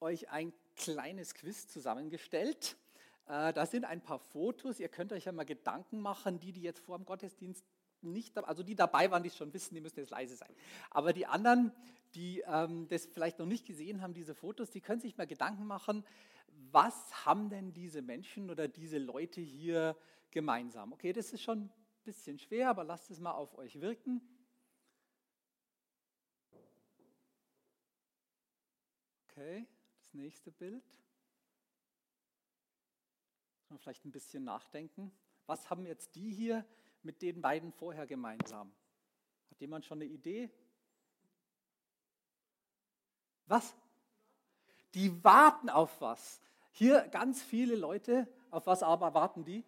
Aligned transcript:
euch 0.00 0.30
ein 0.30 0.52
kleines 0.76 1.34
Quiz 1.34 1.68
zusammengestellt. 1.68 2.76
Äh, 3.26 3.52
da 3.52 3.66
sind 3.66 3.84
ein 3.84 4.02
paar 4.02 4.18
Fotos. 4.18 4.78
Ihr 4.78 4.88
könnt 4.88 5.12
euch 5.12 5.24
ja 5.24 5.32
mal 5.32 5.44
Gedanken 5.44 6.00
machen, 6.00 6.38
die, 6.38 6.52
die 6.52 6.62
jetzt 6.62 6.80
vor 6.80 6.96
dem 6.96 7.04
Gottesdienst 7.04 7.64
nicht, 8.02 8.36
also 8.38 8.62
die 8.62 8.74
dabei 8.74 9.10
waren, 9.10 9.22
die 9.22 9.30
es 9.30 9.36
schon 9.36 9.52
wissen, 9.52 9.74
die 9.74 9.80
müssen 9.80 9.98
jetzt 9.98 10.10
leise 10.10 10.36
sein. 10.36 10.54
Aber 10.90 11.12
die 11.12 11.26
anderen, 11.26 11.72
die 12.14 12.42
ähm, 12.46 12.86
das 12.88 13.06
vielleicht 13.06 13.38
noch 13.38 13.46
nicht 13.46 13.66
gesehen 13.66 14.02
haben, 14.02 14.14
diese 14.14 14.34
Fotos, 14.34 14.70
die 14.70 14.80
können 14.80 15.00
sich 15.00 15.16
mal 15.16 15.26
Gedanken 15.26 15.66
machen, 15.66 16.04
was 16.70 17.26
haben 17.26 17.50
denn 17.50 17.72
diese 17.72 18.02
Menschen 18.02 18.50
oder 18.50 18.68
diese 18.68 18.98
Leute 18.98 19.40
hier 19.40 19.96
gemeinsam? 20.30 20.92
Okay, 20.92 21.12
das 21.12 21.32
ist 21.32 21.42
schon 21.42 21.64
ein 21.64 21.72
bisschen 22.04 22.38
schwer, 22.38 22.70
aber 22.70 22.84
lasst 22.84 23.10
es 23.10 23.18
mal 23.18 23.32
auf 23.32 23.56
euch 23.58 23.80
wirken. 23.80 24.20
Okay 29.28 29.66
nächste 30.16 30.50
Bild. 30.50 30.84
Und 33.68 33.80
vielleicht 33.80 34.04
ein 34.04 34.12
bisschen 34.12 34.44
nachdenken. 34.44 35.12
Was 35.46 35.70
haben 35.70 35.86
jetzt 35.86 36.14
die 36.14 36.32
hier 36.32 36.64
mit 37.02 37.22
den 37.22 37.40
beiden 37.40 37.72
vorher 37.72 38.06
gemeinsam? 38.06 38.72
Hat 39.50 39.60
jemand 39.60 39.84
schon 39.84 39.98
eine 39.98 40.10
Idee? 40.10 40.50
Was? 43.46 43.76
Die 44.94 45.22
warten 45.22 45.68
auf 45.68 46.00
was. 46.00 46.40
Hier 46.72 47.06
ganz 47.08 47.42
viele 47.42 47.76
Leute, 47.76 48.28
auf 48.50 48.66
was 48.66 48.82
aber 48.82 49.14
warten 49.14 49.44
die? 49.44 49.64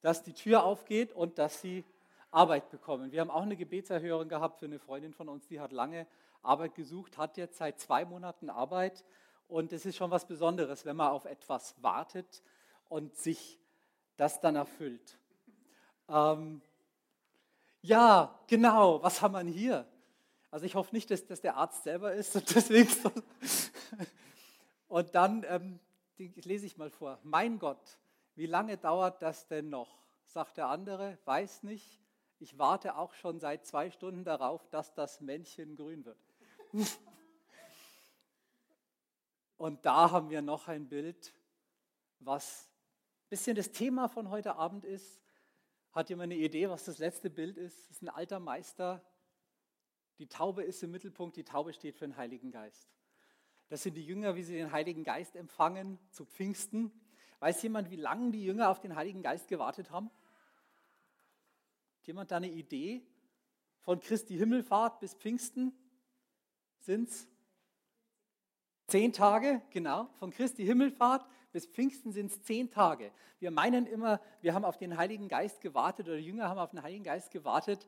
Dass 0.00 0.22
die 0.22 0.32
Tür 0.32 0.64
aufgeht 0.64 1.12
und 1.12 1.38
dass 1.38 1.60
sie 1.60 1.84
Arbeit 2.30 2.70
bekommen. 2.70 3.12
Wir 3.12 3.20
haben 3.20 3.30
auch 3.30 3.42
eine 3.42 3.56
Gebetserhörung 3.56 4.28
gehabt 4.28 4.58
für 4.58 4.66
eine 4.66 4.78
Freundin 4.78 5.12
von 5.12 5.28
uns, 5.28 5.46
die 5.48 5.60
hat 5.60 5.72
lange 5.72 6.06
Arbeit 6.46 6.74
gesucht, 6.74 7.18
hat 7.18 7.36
jetzt 7.36 7.58
seit 7.58 7.80
zwei 7.80 8.04
Monaten 8.04 8.50
Arbeit 8.50 9.04
und 9.48 9.72
es 9.72 9.86
ist 9.86 9.96
schon 9.96 10.10
was 10.10 10.26
Besonderes, 10.26 10.84
wenn 10.84 10.96
man 10.96 11.10
auf 11.10 11.24
etwas 11.24 11.74
wartet 11.82 12.42
und 12.88 13.16
sich 13.16 13.60
das 14.16 14.40
dann 14.40 14.56
erfüllt. 14.56 15.18
Ähm, 16.08 16.62
ja, 17.82 18.38
genau, 18.48 19.02
was 19.02 19.22
haben 19.22 19.34
wir 19.34 19.52
hier? 19.52 19.86
Also 20.50 20.66
ich 20.66 20.74
hoffe 20.74 20.94
nicht, 20.94 21.10
dass 21.10 21.26
das 21.26 21.40
der 21.40 21.56
Arzt 21.56 21.84
selber 21.84 22.12
ist 22.12 22.34
und 22.34 22.54
deswegen 22.54 22.88
so. 22.88 23.12
Und 24.88 25.14
dann 25.14 25.44
ähm, 25.48 25.80
lese 26.16 26.66
ich 26.66 26.76
mal 26.76 26.90
vor. 26.90 27.18
Mein 27.22 27.58
Gott, 27.58 27.98
wie 28.34 28.46
lange 28.46 28.76
dauert 28.76 29.22
das 29.22 29.46
denn 29.46 29.68
noch? 29.68 29.98
Sagt 30.24 30.56
der 30.56 30.68
andere, 30.68 31.18
weiß 31.24 31.62
nicht. 31.62 32.00
Ich 32.38 32.58
warte 32.58 32.96
auch 32.96 33.14
schon 33.14 33.40
seit 33.40 33.66
zwei 33.66 33.90
Stunden 33.90 34.24
darauf, 34.24 34.66
dass 34.68 34.94
das 34.94 35.20
Männchen 35.20 35.76
grün 35.76 36.04
wird. 36.04 36.18
Und 39.56 39.84
da 39.86 40.10
haben 40.10 40.30
wir 40.30 40.42
noch 40.42 40.68
ein 40.68 40.88
Bild, 40.88 41.32
was 42.20 42.68
ein 43.24 43.28
bisschen 43.30 43.56
das 43.56 43.72
Thema 43.72 44.08
von 44.08 44.30
heute 44.30 44.56
Abend 44.56 44.84
ist. 44.84 45.20
Hat 45.92 46.10
jemand 46.10 46.32
eine 46.32 46.42
Idee, 46.42 46.68
was 46.68 46.84
das 46.84 46.98
letzte 46.98 47.30
Bild 47.30 47.56
ist? 47.56 47.78
Das 47.88 47.96
ist 47.96 48.02
ein 48.02 48.08
alter 48.08 48.38
Meister. 48.38 49.02
Die 50.18 50.28
Taube 50.28 50.62
ist 50.62 50.82
im 50.82 50.90
Mittelpunkt. 50.90 51.36
Die 51.36 51.44
Taube 51.44 51.72
steht 51.72 51.96
für 51.96 52.06
den 52.06 52.16
Heiligen 52.16 52.50
Geist. 52.50 52.88
Das 53.68 53.82
sind 53.82 53.94
die 53.94 54.04
Jünger, 54.04 54.36
wie 54.36 54.42
sie 54.42 54.54
den 54.54 54.72
Heiligen 54.72 55.04
Geist 55.04 55.34
empfangen 55.36 55.98
zu 56.10 56.24
Pfingsten. 56.24 56.92
Weiß 57.40 57.62
jemand, 57.62 57.90
wie 57.90 57.96
lange 57.96 58.30
die 58.30 58.44
Jünger 58.44 58.70
auf 58.70 58.80
den 58.80 58.94
Heiligen 58.94 59.22
Geist 59.22 59.48
gewartet 59.48 59.90
haben? 59.90 60.10
Hat 61.98 62.06
jemand 62.06 62.30
da 62.30 62.36
eine 62.36 62.50
Idee? 62.50 63.02
Von 63.80 64.00
Christi 64.00 64.36
Himmelfahrt 64.36 65.00
bis 65.00 65.14
Pfingsten? 65.14 65.72
Sind 66.80 67.08
es 67.08 67.28
zehn 68.86 69.12
Tage, 69.12 69.62
genau, 69.70 70.08
von 70.18 70.30
Christi 70.30 70.64
Himmelfahrt 70.64 71.26
bis 71.56 71.64
Pfingsten 71.64 72.12
sind 72.12 72.30
es 72.30 72.42
zehn 72.42 72.70
Tage. 72.70 73.10
Wir 73.38 73.50
meinen 73.50 73.86
immer, 73.86 74.20
wir 74.42 74.52
haben 74.52 74.66
auf 74.66 74.76
den 74.76 74.98
Heiligen 74.98 75.26
Geist 75.26 75.62
gewartet 75.62 76.06
oder 76.06 76.18
die 76.18 76.26
Jünger 76.26 76.50
haben 76.50 76.58
auf 76.58 76.68
den 76.68 76.82
Heiligen 76.82 77.02
Geist 77.02 77.30
gewartet 77.30 77.86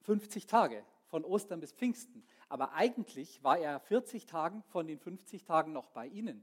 50 0.00 0.48
Tage, 0.48 0.84
von 1.06 1.24
Ostern 1.24 1.60
bis 1.60 1.70
Pfingsten. 1.70 2.26
Aber 2.48 2.72
eigentlich 2.72 3.44
war 3.44 3.56
er 3.56 3.78
40 3.78 4.26
Tagen 4.26 4.64
von 4.64 4.88
den 4.88 4.98
50 4.98 5.44
Tagen 5.44 5.72
noch 5.72 5.90
bei 5.90 6.08
ihnen. 6.08 6.42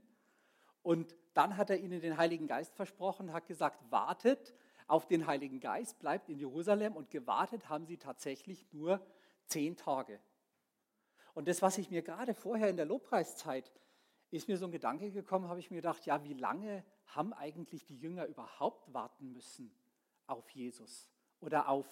Und 0.82 1.14
dann 1.34 1.58
hat 1.58 1.68
er 1.68 1.78
ihnen 1.78 2.00
den 2.00 2.16
Heiligen 2.16 2.46
Geist 2.46 2.74
versprochen, 2.74 3.34
hat 3.34 3.46
gesagt, 3.46 3.78
wartet 3.90 4.54
auf 4.86 5.06
den 5.06 5.26
Heiligen 5.26 5.60
Geist, 5.60 5.98
bleibt 5.98 6.30
in 6.30 6.38
Jerusalem 6.38 6.96
und 6.96 7.10
gewartet 7.10 7.68
haben 7.68 7.84
sie 7.84 7.98
tatsächlich 7.98 8.66
nur 8.72 9.04
zehn 9.44 9.76
Tage. 9.76 10.20
Und 11.34 11.48
das, 11.48 11.62
was 11.62 11.78
ich 11.78 11.90
mir 11.90 12.02
gerade 12.02 12.34
vorher 12.34 12.68
in 12.68 12.76
der 12.76 12.86
Lobpreiszeit, 12.86 13.72
ist 14.30 14.48
mir 14.48 14.56
so 14.56 14.66
ein 14.66 14.72
Gedanke 14.72 15.10
gekommen, 15.10 15.48
habe 15.48 15.60
ich 15.60 15.70
mir 15.70 15.76
gedacht, 15.76 16.06
ja, 16.06 16.22
wie 16.24 16.34
lange 16.34 16.84
haben 17.06 17.32
eigentlich 17.32 17.84
die 17.84 17.98
Jünger 17.98 18.26
überhaupt 18.26 18.92
warten 18.92 19.32
müssen 19.32 19.74
auf 20.26 20.48
Jesus 20.50 21.10
oder 21.40 21.68
auf, 21.68 21.86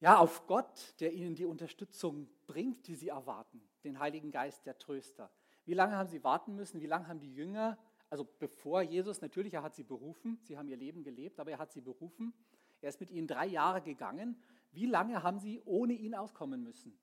ja, 0.00 0.18
auf 0.18 0.46
Gott, 0.46 0.94
der 1.00 1.12
ihnen 1.12 1.34
die 1.34 1.44
Unterstützung 1.44 2.28
bringt, 2.46 2.86
die 2.86 2.94
sie 2.94 3.08
erwarten, 3.08 3.60
den 3.84 3.98
Heiligen 3.98 4.30
Geist, 4.30 4.64
der 4.64 4.78
Tröster. 4.78 5.30
Wie 5.64 5.74
lange 5.74 5.96
haben 5.96 6.08
sie 6.08 6.24
warten 6.24 6.54
müssen? 6.54 6.80
Wie 6.80 6.86
lange 6.86 7.08
haben 7.08 7.20
die 7.20 7.34
Jünger, 7.34 7.76
also 8.08 8.26
bevor 8.38 8.80
Jesus, 8.80 9.20
natürlich, 9.20 9.52
er 9.52 9.62
hat 9.62 9.74
sie 9.74 9.84
berufen, 9.84 10.38
sie 10.42 10.56
haben 10.56 10.68
ihr 10.68 10.78
Leben 10.78 11.02
gelebt, 11.02 11.40
aber 11.40 11.50
er 11.50 11.58
hat 11.58 11.72
sie 11.72 11.82
berufen. 11.82 12.32
Er 12.80 12.88
ist 12.88 13.00
mit 13.00 13.10
ihnen 13.10 13.26
drei 13.26 13.46
Jahre 13.46 13.82
gegangen. 13.82 14.40
Wie 14.72 14.86
lange 14.86 15.22
haben 15.22 15.38
sie 15.38 15.60
ohne 15.64 15.92
ihn 15.92 16.14
auskommen 16.14 16.62
müssen? 16.62 16.98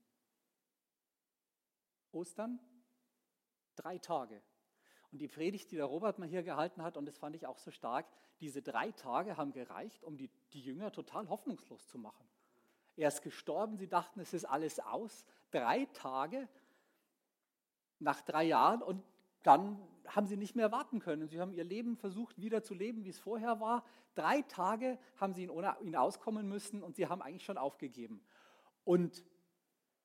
Ostern? 2.15 2.59
Drei 3.75 3.97
Tage. 3.97 4.41
Und 5.11 5.19
die 5.19 5.27
Predigt, 5.27 5.71
die 5.71 5.75
der 5.75 5.85
Robert 5.85 6.19
mal 6.19 6.27
hier 6.27 6.43
gehalten 6.43 6.81
hat, 6.81 6.97
und 6.97 7.05
das 7.05 7.17
fand 7.17 7.35
ich 7.35 7.45
auch 7.45 7.59
so 7.59 7.71
stark, 7.71 8.07
diese 8.39 8.61
drei 8.61 8.91
Tage 8.91 9.37
haben 9.37 9.51
gereicht, 9.51 10.03
um 10.03 10.17
die, 10.17 10.29
die 10.53 10.61
Jünger 10.61 10.91
total 10.91 11.29
hoffnungslos 11.29 11.87
zu 11.87 11.97
machen. 11.97 12.27
Er 12.97 13.09
ist 13.09 13.21
gestorben, 13.21 13.77
sie 13.77 13.87
dachten, 13.87 14.19
es 14.19 14.33
ist 14.33 14.45
alles 14.45 14.79
aus. 14.79 15.25
Drei 15.51 15.85
Tage 15.93 16.47
nach 17.99 18.21
drei 18.21 18.43
Jahren 18.43 18.81
und 18.81 19.03
dann 19.43 19.79
haben 20.07 20.27
sie 20.27 20.37
nicht 20.37 20.55
mehr 20.55 20.71
warten 20.71 20.99
können. 20.99 21.27
Sie 21.27 21.39
haben 21.39 21.53
ihr 21.53 21.63
Leben 21.63 21.97
versucht, 21.97 22.41
wieder 22.41 22.63
zu 22.63 22.73
leben, 22.73 23.03
wie 23.03 23.09
es 23.09 23.19
vorher 23.19 23.59
war. 23.59 23.85
Drei 24.15 24.41
Tage 24.41 24.97
haben 25.17 25.33
sie 25.33 25.43
ihn 25.43 25.95
auskommen 25.95 26.47
müssen 26.47 26.81
und 26.81 26.95
sie 26.95 27.07
haben 27.07 27.21
eigentlich 27.21 27.45
schon 27.45 27.57
aufgegeben. 27.57 28.23
Und 28.83 29.23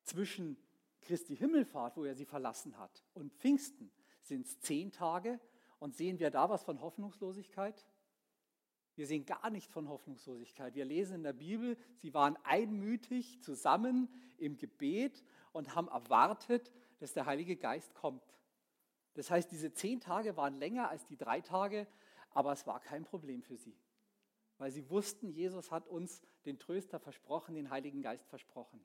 zwischen 0.03 0.57
Christi 1.01 1.37
Himmelfahrt, 1.37 1.97
wo 1.97 2.05
er 2.05 2.15
sie 2.15 2.27
verlassen 2.27 2.79
hat, 2.79 3.05
und 3.15 3.33
Pfingsten 3.35 3.91
sind 4.23 4.47
es 4.47 4.61
zehn 4.61 4.93
Tage. 4.93 5.41
Und 5.79 5.95
sehen 5.95 6.19
wir 6.19 6.31
da 6.31 6.51
was 6.51 6.63
von 6.63 6.81
Hoffnungslosigkeit? 6.83 7.87
Wir 8.97 9.07
sehen 9.07 9.25
gar 9.25 9.49
nicht 9.49 9.73
von 9.73 9.89
Hoffnungslosigkeit. 9.89 10.75
Wir 10.75 10.85
lesen 10.85 11.17
in 11.17 11.23
der 11.23 11.33
Bibel, 11.33 11.79
sie 11.97 12.13
waren 12.13 12.37
einmütig 12.45 13.41
zusammen 13.41 14.09
im 14.37 14.59
Gebet 14.59 15.25
und 15.53 15.75
haben 15.75 15.89
erwartet, 15.89 16.71
dass 16.99 17.15
der 17.15 17.25
Heilige 17.25 17.57
Geist 17.57 17.95
kommt. 17.95 18.23
Das 19.15 19.31
heißt, 19.31 19.51
diese 19.51 19.73
zehn 19.73 20.01
Tage 20.01 20.37
waren 20.37 20.59
länger 20.59 20.91
als 20.91 21.07
die 21.07 21.17
drei 21.17 21.41
Tage, 21.41 21.87
aber 22.31 22.53
es 22.53 22.67
war 22.67 22.79
kein 22.79 23.05
Problem 23.05 23.43
für 23.43 23.57
sie, 23.57 23.77
weil 24.59 24.71
sie 24.71 24.89
wussten, 24.91 25.31
Jesus 25.31 25.71
hat 25.71 25.89
uns 25.89 26.23
den 26.45 26.59
Tröster 26.59 27.01
versprochen, 27.01 27.55
den 27.55 27.71
Heiligen 27.71 28.03
Geist 28.03 28.29
versprochen. 28.29 28.85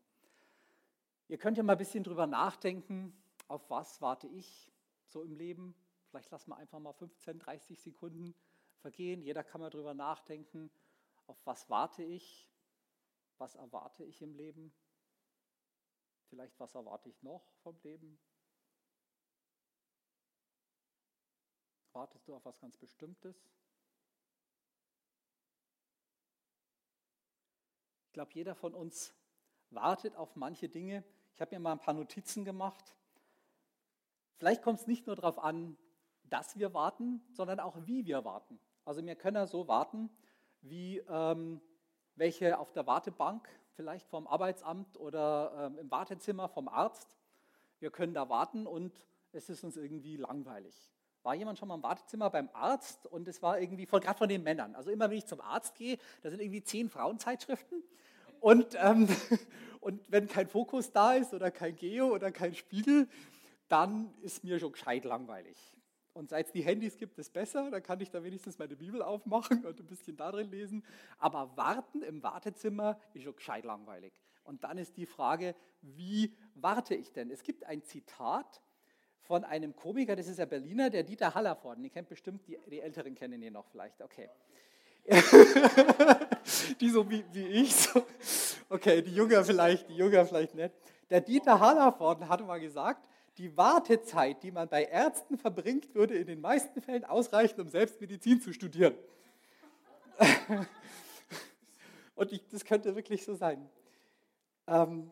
Ihr 1.28 1.38
könnt 1.38 1.58
ja 1.58 1.64
mal 1.64 1.74
ein 1.74 1.80
bisschen 1.80 2.04
drüber 2.04 2.28
nachdenken, 2.28 3.14
auf 3.48 3.70
was 3.70 4.02
warte 4.02 4.28
ich 4.28 4.72
so 5.08 5.24
im 5.24 5.36
Leben. 5.36 5.76
Vielleicht 6.10 6.30
lassen 6.32 6.52
wir 6.52 6.58
einfach 6.58 6.80
mal 6.80 6.94
15, 6.94 7.40
30 7.40 7.82
Sekunden 7.82 8.36
vergehen. 8.78 9.22
Jeder 9.22 9.44
kann 9.44 9.62
mal 9.62 9.70
drüber 9.70 9.94
nachdenken, 9.94 10.70
auf 11.26 11.44
was 11.46 11.70
warte 11.70 12.04
ich, 12.04 12.50
was 13.38 13.56
erwarte 13.56 14.04
ich 14.04 14.22
im 14.22 14.36
Leben. 14.36 14.72
Vielleicht 16.30 16.60
was 16.60 16.76
erwarte 16.76 17.10
ich 17.10 17.22
noch 17.24 17.44
vom 17.64 17.78
Leben. 17.82 18.20
Wartest 21.94 22.28
du 22.28 22.36
auf 22.36 22.46
was 22.46 22.60
ganz 22.60 22.78
Bestimmtes? 22.78 23.50
Ich 28.08 28.14
glaube, 28.14 28.32
jeder 28.34 28.54
von 28.54 28.74
uns 28.74 29.14
wartet 29.70 30.16
auf 30.16 30.36
manche 30.36 30.70
Dinge. 30.70 31.04
Ich 31.36 31.42
habe 31.42 31.54
mir 31.54 31.60
mal 31.60 31.74
ein 31.74 31.80
paar 31.80 31.94
Notizen 31.94 32.46
gemacht. 32.46 32.96
Vielleicht 34.38 34.62
kommt 34.62 34.80
es 34.80 34.88
nicht 34.88 35.06
nur 35.06 35.18
darauf 35.18 35.38
an, 35.38 35.78
dass 36.24 36.58
wir 36.58 36.74
warten, 36.74 37.22
sondern 37.34 37.60
auch 37.60 37.76
wie 37.86 38.06
wir 38.06 38.24
warten. 38.24 38.58
Also 38.86 39.06
wir 39.06 39.16
können 39.16 39.36
ja 39.36 39.46
so 39.46 39.68
warten, 39.68 40.10
wie 40.62 41.00
ähm, 41.10 41.60
welche 42.16 42.58
auf 42.58 42.72
der 42.72 42.88
Wartebank, 42.88 43.50
vielleicht 43.76 44.08
vom 44.08 44.28
Arbeitsamt 44.28 44.98
oder 44.98 45.72
ähm, 45.74 45.78
im 45.78 45.92
Wartezimmer 45.92 46.48
vom 46.48 46.70
Arzt. 46.70 47.18
Wir 47.80 47.92
können 47.92 48.14
da 48.14 48.30
warten 48.30 48.66
und 48.66 49.06
es 49.34 49.50
ist 49.50 49.66
uns 49.66 49.76
irgendwie 49.76 50.16
langweilig. 50.16 50.90
War 51.24 51.36
jemand 51.36 51.60
schon 51.60 51.68
mal 51.68 51.76
im 51.76 51.84
Wartezimmer 51.84 52.30
beim 52.30 52.50
Arzt 52.54 53.08
und 53.08 53.28
es 53.28 53.42
war 53.42 53.60
irgendwie, 53.60 53.86
gerade 53.86 54.18
von 54.18 54.30
den 54.30 54.44
Männern. 54.44 54.74
Also 54.76 54.90
immer 54.90 55.10
wenn 55.10 55.18
ich 55.18 55.26
zum 55.26 55.42
Arzt 55.42 55.76
gehe, 55.76 55.98
da 56.22 56.30
sind 56.30 56.40
irgendwie 56.40 56.64
zehn 56.64 56.90
Frauenzeitschriften 56.90 57.84
und, 58.40 58.78
ähm, 58.80 59.08
und 59.86 60.02
wenn 60.12 60.28
kein 60.28 60.48
Fokus 60.48 60.92
da 60.92 61.14
ist 61.14 61.32
oder 61.36 61.52
kein 61.52 61.76
Geo 61.76 62.08
oder 62.08 62.32
kein 62.32 62.56
Spiegel, 62.56 63.08
dann 63.68 64.12
ist 64.24 64.44
mir 64.44 64.58
schon 64.60 64.72
gescheit 64.72 65.06
langweilig. 65.06 65.56
Und 66.14 66.30
seit 66.30 66.48
es 66.48 66.52
die 66.54 66.64
Handys 66.64 66.98
gibt, 66.98 67.20
ist 67.20 67.32
besser. 67.34 67.70
Da 67.70 67.80
kann 67.82 68.02
ich 68.02 68.10
da 68.10 68.24
wenigstens 68.24 68.58
meine 68.58 68.76
Bibel 68.76 69.04
aufmachen 69.04 69.64
und 69.64 69.80
ein 69.80 69.86
bisschen 69.86 70.18
da 70.18 70.32
drin 70.32 70.50
lesen. 70.50 70.84
Aber 71.20 71.56
warten 71.56 72.02
im 72.02 72.24
Wartezimmer 72.24 73.00
ist 73.14 73.26
schon 73.26 73.36
gescheit 73.36 73.64
langweilig. 73.64 74.12
Und 74.44 74.64
dann 74.64 74.80
ist 74.80 74.98
die 74.98 75.06
Frage, 75.06 75.54
wie 75.84 76.36
warte 76.56 76.96
ich 76.96 77.12
denn? 77.12 77.30
Es 77.30 77.44
gibt 77.44 77.64
ein 77.66 77.84
Zitat 77.84 78.64
von 79.22 79.44
einem 79.44 79.76
Komiker, 79.76 80.16
das 80.16 80.28
ist 80.28 80.40
der 80.40 80.48
Berliner, 80.48 80.90
der 80.90 81.04
Dieter 81.04 81.36
Hallervorden. 81.36 81.84
Ihr 81.84 81.92
kennt 81.92 82.10
bestimmt, 82.10 82.48
die, 82.48 82.58
die 82.72 82.80
Älteren 82.80 83.14
kennen 83.14 83.40
ihn 83.44 83.54
noch 83.54 83.68
vielleicht. 83.68 84.02
Okay. 84.02 84.32
die 86.80 86.90
so 86.90 87.08
wie, 87.08 87.24
wie 87.34 87.46
ich. 87.46 87.76
So. 87.76 88.04
Okay, 88.68 89.02
die 89.02 89.14
Jünger 89.14 89.44
vielleicht, 89.44 89.90
die 89.90 89.96
Jünger 89.96 90.26
vielleicht 90.26 90.56
nicht. 90.56 90.74
Der 91.10 91.22
Dieter 91.22 91.60
Hallervorden 91.60 92.28
hatte 92.28 92.44
mal 92.44 92.60
gesagt, 92.60 93.08
die 93.38 93.56
Wartezeit, 93.56 94.42
die 94.42 94.52
man 94.52 94.68
bei 94.68 94.86
Ärzten 94.86 95.38
verbringt, 95.38 95.94
würde 95.94 96.16
in 96.16 96.26
den 96.26 96.42
meisten 96.42 96.82
Fällen 96.82 97.06
ausreichen, 97.06 97.62
um 97.62 97.70
selbst 97.70 98.02
Medizin 98.02 98.42
zu 98.42 98.54
studieren. 98.54 98.96
Und 102.16 102.32
ich, 102.32 102.48
das 102.48 102.64
könnte 102.66 102.96
wirklich 102.96 103.26
so 103.26 103.36
sein. 103.36 103.70
Ähm, 104.68 105.12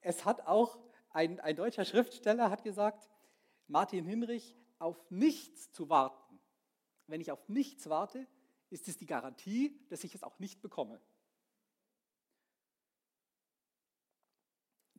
es 0.00 0.24
hat 0.24 0.46
auch 0.46 0.78
ein, 1.10 1.40
ein 1.40 1.56
deutscher 1.56 1.84
Schriftsteller 1.84 2.50
hat 2.50 2.62
gesagt, 2.62 3.10
Martin 3.66 4.04
Hinrich, 4.06 4.56
auf 4.78 4.96
nichts 5.10 5.70
zu 5.72 5.90
warten. 5.90 6.40
Wenn 7.06 7.20
ich 7.20 7.30
auf 7.30 7.48
nichts 7.48 7.90
warte, 7.90 8.26
ist 8.70 8.88
es 8.88 8.96
die 8.96 9.06
Garantie, 9.06 9.78
dass 9.88 10.04
ich 10.04 10.14
es 10.14 10.22
auch 10.22 10.38
nicht 10.38 10.62
bekomme. 10.62 11.00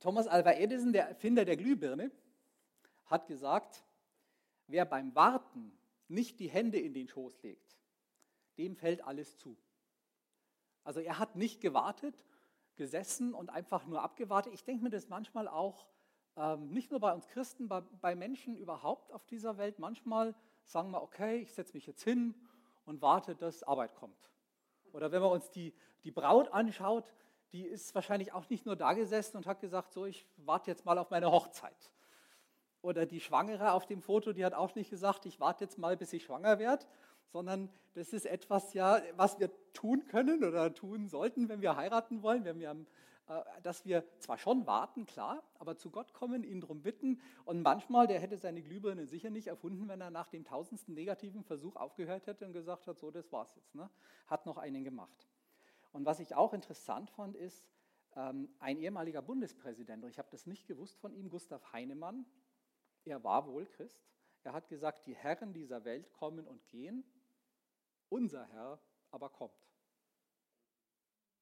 Thomas 0.02 0.28
Alva 0.28 0.54
Edison, 0.54 0.92
der 0.92 1.08
Erfinder 1.08 1.46
der 1.46 1.56
Glühbirne, 1.56 2.12
hat 3.06 3.28
gesagt, 3.28 3.86
wer 4.68 4.84
beim 4.84 5.16
Warten 5.16 5.72
nicht 6.08 6.40
die 6.40 6.50
Hände 6.50 6.80
in 6.80 6.94
den 6.94 7.08
Schoß 7.08 7.42
legt, 7.44 7.78
dem 8.58 8.76
fällt 8.76 9.04
alles 9.04 9.38
zu. 9.38 9.56
Also 10.84 11.00
er 11.00 11.20
hat 11.20 11.36
nicht 11.36 11.62
gewartet, 11.62 12.26
gesessen 12.76 13.34
und 13.36 13.52
einfach 13.52 13.86
nur 13.86 14.02
abgewartet. 14.02 14.54
Ich 14.54 14.64
denke 14.64 14.84
mir 14.84 14.90
das 14.90 15.08
manchmal 15.08 15.48
auch, 15.48 15.88
ähm, 16.36 16.70
nicht 16.70 16.90
nur 16.90 17.00
bei 17.00 17.14
uns 17.14 17.28
Christen, 17.28 17.68
bei, 17.68 17.82
bei 17.82 18.16
Menschen 18.16 18.58
überhaupt 18.58 19.12
auf 19.12 19.26
dieser 19.26 19.58
Welt. 19.58 19.78
Manchmal 19.78 20.34
sagen 20.64 20.90
wir, 20.92 21.04
okay, 21.04 21.38
ich 21.42 21.54
setze 21.54 21.74
mich 21.74 21.86
jetzt 21.86 22.04
hin 22.04 22.34
und 22.86 23.02
warte, 23.02 23.36
dass 23.36 23.62
Arbeit 23.64 23.94
kommt. 23.94 24.32
Oder 24.94 25.12
wenn 25.12 25.22
man 25.22 25.32
uns 25.32 25.52
die, 25.52 25.74
die 26.04 26.12
Braut 26.12 26.50
anschaut, 26.50 27.14
die 27.54 27.64
ist 27.64 27.94
wahrscheinlich 27.96 28.34
auch 28.34 28.50
nicht 28.50 28.66
nur 28.66 28.76
da 28.76 28.94
gesessen 28.94 29.38
und 29.38 29.46
hat 29.46 29.60
gesagt, 29.60 29.94
so, 29.94 30.06
ich 30.06 30.26
warte 30.38 30.72
jetzt 30.72 30.86
mal 30.86 30.98
auf 30.98 31.10
meine 31.10 31.32
Hochzeit. 31.32 31.92
Oder 32.82 33.06
die 33.06 33.20
Schwangere 33.20 33.74
auf 33.74 33.86
dem 33.86 34.02
Foto, 34.02 34.34
die 34.34 34.44
hat 34.44 34.54
auch 34.54 34.74
nicht 34.76 34.90
gesagt, 34.90 35.26
ich 35.26 35.40
warte 35.40 35.66
jetzt 35.66 35.78
mal, 35.78 35.98
bis 35.98 36.14
ich 36.14 36.24
schwanger 36.24 36.58
werde, 36.60 36.86
sondern 37.28 37.70
das 37.94 38.14
ist 38.14 38.26
etwas, 38.26 38.74
ja, 38.74 39.02
was 39.16 39.40
wir 39.40 39.52
tun 39.74 40.06
können 40.08 40.44
oder 40.44 40.74
tun 40.74 41.08
sollten, 41.08 41.50
wenn 41.50 41.62
wir 41.62 41.76
heiraten 41.76 42.24
wollen, 42.24 42.44
wenn 42.46 42.60
wir, 42.60 42.72
äh, 43.28 43.42
dass 43.62 43.86
wir 43.86 44.04
zwar 44.20 44.38
schon 44.38 44.66
warten, 44.66 45.06
klar, 45.06 45.44
aber 45.60 45.78
zu 45.78 45.92
Gott 45.92 46.14
kommen, 46.14 46.44
ihn 46.44 46.62
darum 46.62 46.82
bitten. 46.82 47.22
Und 47.46 47.62
manchmal, 47.62 48.08
der 48.08 48.20
hätte 48.20 48.38
seine 48.38 48.62
Glühbirne 48.62 49.06
sicher 49.06 49.30
nicht 49.30 49.48
erfunden, 49.48 49.88
wenn 49.88 50.02
er 50.02 50.10
nach 50.10 50.30
dem 50.30 50.44
tausendsten 50.44 50.96
negativen 50.96 51.44
Versuch 51.44 51.76
aufgehört 51.76 52.28
hätte 52.28 52.46
und 52.46 52.54
gesagt 52.54 52.88
hat, 52.88 52.98
so, 52.98 53.12
das 53.12 53.32
war's 53.32 53.54
jetzt. 53.56 53.76
Ne? 53.76 53.90
Hat 54.28 54.46
noch 54.46 54.58
einen 54.58 54.84
gemacht. 54.84 55.28
Und 55.92 56.06
was 56.06 56.20
ich 56.20 56.36
auch 56.36 56.54
interessant 56.54 57.10
fand, 57.12 57.36
ist, 57.36 57.66
ähm, 58.16 58.50
ein 58.60 58.78
ehemaliger 58.78 59.22
Bundespräsident, 59.22 60.04
und 60.04 60.10
ich 60.10 60.20
habe 60.20 60.30
das 60.32 60.46
nicht 60.46 60.68
gewusst 60.68 61.00
von 61.00 61.14
ihm, 61.14 61.30
Gustav 61.30 61.74
Heinemann, 61.74 62.26
er 63.06 63.24
war 63.24 63.48
wohl 63.48 63.66
Christ. 63.66 64.04
Er 64.44 64.54
hat 64.54 64.68
gesagt, 64.68 65.06
die 65.06 65.16
Herren 65.16 65.54
dieser 65.54 65.84
Welt 65.86 66.12
kommen 66.12 66.48
und 66.48 66.68
gehen, 66.68 67.04
unser 68.10 68.46
Herr 68.46 68.80
aber 69.12 69.30
kommt. 69.30 69.68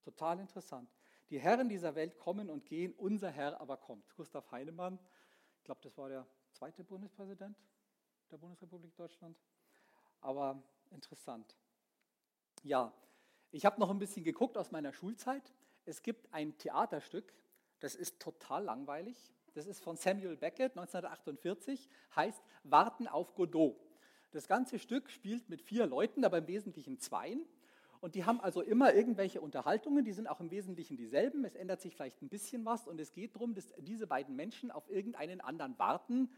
Total 0.04 0.40
interessant. 0.40 0.90
Die 1.30 1.40
Herren 1.40 1.69
dieser 1.69 1.95
Welt 1.95 2.18
kommen 2.18 2.50
und 2.50 2.66
gehen, 2.66 2.94
unser 2.94 3.30
Herr 3.30 3.60
aber 3.62 3.78
kommt. 3.78 4.16
Gustav 4.16 4.52
Heinemann, 4.52 5.00
ich 5.57 5.63
glaube, 5.63 5.81
das 5.84 5.98
war 5.98 6.10
der 6.10 6.25
zweite 6.52 6.84
Bundespräsident 6.84 7.57
der 8.31 8.38
Bundesrepublik 8.38 8.95
Deutschland. 8.95 9.38
Aber 10.22 10.62
interessant. 10.90 11.56
Ja, 12.63 12.94
ich 13.51 13.66
habe 13.66 13.80
noch 13.80 13.90
ein 13.90 14.00
bisschen 14.00 14.24
geguckt 14.24 14.57
aus 14.57 14.72
meiner 14.72 14.94
Schulzeit. 14.94 15.54
Es 15.86 16.04
gibt 16.04 16.34
ein 16.34 16.57
Theaterstück, 16.57 17.34
das 17.80 17.96
ist 17.96 18.19
total 18.19 18.63
langweilig. 18.63 19.18
Das 19.54 19.66
ist 19.66 19.81
von 19.81 19.98
Samuel 19.98 20.38
Beckett 20.38 20.78
1948, 20.78 21.90
heißt 22.16 22.42
Warten 22.63 23.07
auf 23.07 23.34
Godot. 23.36 23.75
Das 24.31 24.48
ganze 24.48 24.78
Stück 24.78 25.10
spielt 25.10 25.50
mit 25.50 25.62
vier 25.62 25.88
Leuten, 25.88 26.24
aber 26.24 26.38
im 26.38 26.48
Wesentlichen 26.48 27.00
zweien. 27.00 27.46
Und 28.00 28.16
die 28.16 28.25
haben 28.25 28.40
also 28.40 28.62
immer 28.62 28.94
irgendwelche 28.94 29.42
Unterhaltungen, 29.42 30.06
die 30.06 30.13
sind 30.13 30.28
auch 30.28 30.40
im 30.40 30.52
Wesentlichen 30.52 30.95
dieselben. 30.95 31.44
Es 31.44 31.56
ändert 31.56 31.81
sich 31.81 31.95
vielleicht 31.95 32.22
ein 32.22 32.30
bisschen 32.30 32.63
was 32.63 32.88
und 32.88 33.00
es 33.02 33.12
geht 33.12 33.36
darum, 33.36 33.56
dass 33.56 33.74
diese 33.80 34.07
beiden 34.07 34.36
Menschen 34.36 34.72
auf 34.72 34.90
irgendeinen 34.90 35.42
anderen 35.42 35.78
warten 35.80 36.30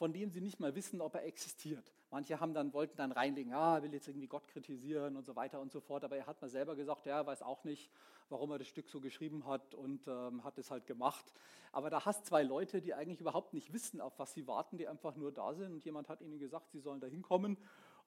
von 0.00 0.14
dem 0.14 0.30
sie 0.30 0.40
nicht 0.40 0.58
mal 0.58 0.74
wissen, 0.74 1.02
ob 1.02 1.14
er 1.14 1.26
existiert. 1.26 1.92
Manche 2.10 2.40
haben 2.40 2.54
dann, 2.54 2.72
wollten 2.72 2.96
dann 2.96 3.12
reinlegen, 3.12 3.52
ah, 3.52 3.80
will 3.82 3.92
jetzt 3.92 4.08
irgendwie 4.08 4.26
Gott 4.26 4.48
kritisieren 4.48 5.16
und 5.16 5.24
so 5.24 5.36
weiter 5.36 5.60
und 5.60 5.70
so 5.70 5.80
fort, 5.80 6.02
aber 6.02 6.16
er 6.16 6.26
hat 6.26 6.42
mal 6.42 6.48
selber 6.48 6.74
gesagt, 6.74 7.06
er 7.06 7.24
weiß 7.24 7.42
auch 7.42 7.62
nicht, 7.62 7.88
warum 8.28 8.50
er 8.50 8.58
das 8.58 8.66
Stück 8.66 8.88
so 8.88 9.00
geschrieben 9.00 9.46
hat 9.46 9.74
und 9.74 10.08
ähm, 10.08 10.42
hat 10.42 10.58
es 10.58 10.72
halt 10.72 10.86
gemacht. 10.86 11.32
Aber 11.70 11.88
da 11.88 12.04
hast 12.04 12.26
zwei 12.26 12.42
Leute, 12.42 12.82
die 12.82 12.94
eigentlich 12.94 13.20
überhaupt 13.20 13.54
nicht 13.54 13.72
wissen, 13.72 14.00
auf 14.00 14.18
was 14.18 14.34
sie 14.34 14.48
warten, 14.48 14.76
die 14.76 14.88
einfach 14.88 15.14
nur 15.14 15.32
da 15.32 15.54
sind 15.54 15.72
und 15.72 15.84
jemand 15.84 16.08
hat 16.08 16.20
ihnen 16.20 16.40
gesagt, 16.40 16.72
sie 16.72 16.80
sollen 16.80 17.00
da 17.00 17.06
hinkommen 17.06 17.56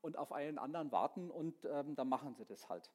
und 0.02 0.18
auf 0.18 0.34
einen 0.34 0.58
anderen 0.58 0.92
warten 0.92 1.32
und 1.32 1.64
ähm, 1.64 1.96
dann 1.96 2.10
machen 2.10 2.36
sie 2.36 2.46
das 2.46 2.68
halt. 2.68 2.92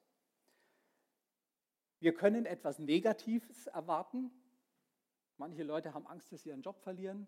Wir 1.99 2.13
können 2.13 2.45
etwas 2.45 2.77
Negatives 2.77 3.65
erwarten. 3.65 4.31
Manche 5.37 5.63
Leute 5.63 5.93
haben 5.95 6.05
Angst, 6.05 6.31
dass 6.31 6.43
sie 6.43 6.49
ihren 6.49 6.61
Job 6.61 6.79
verlieren. 6.81 7.27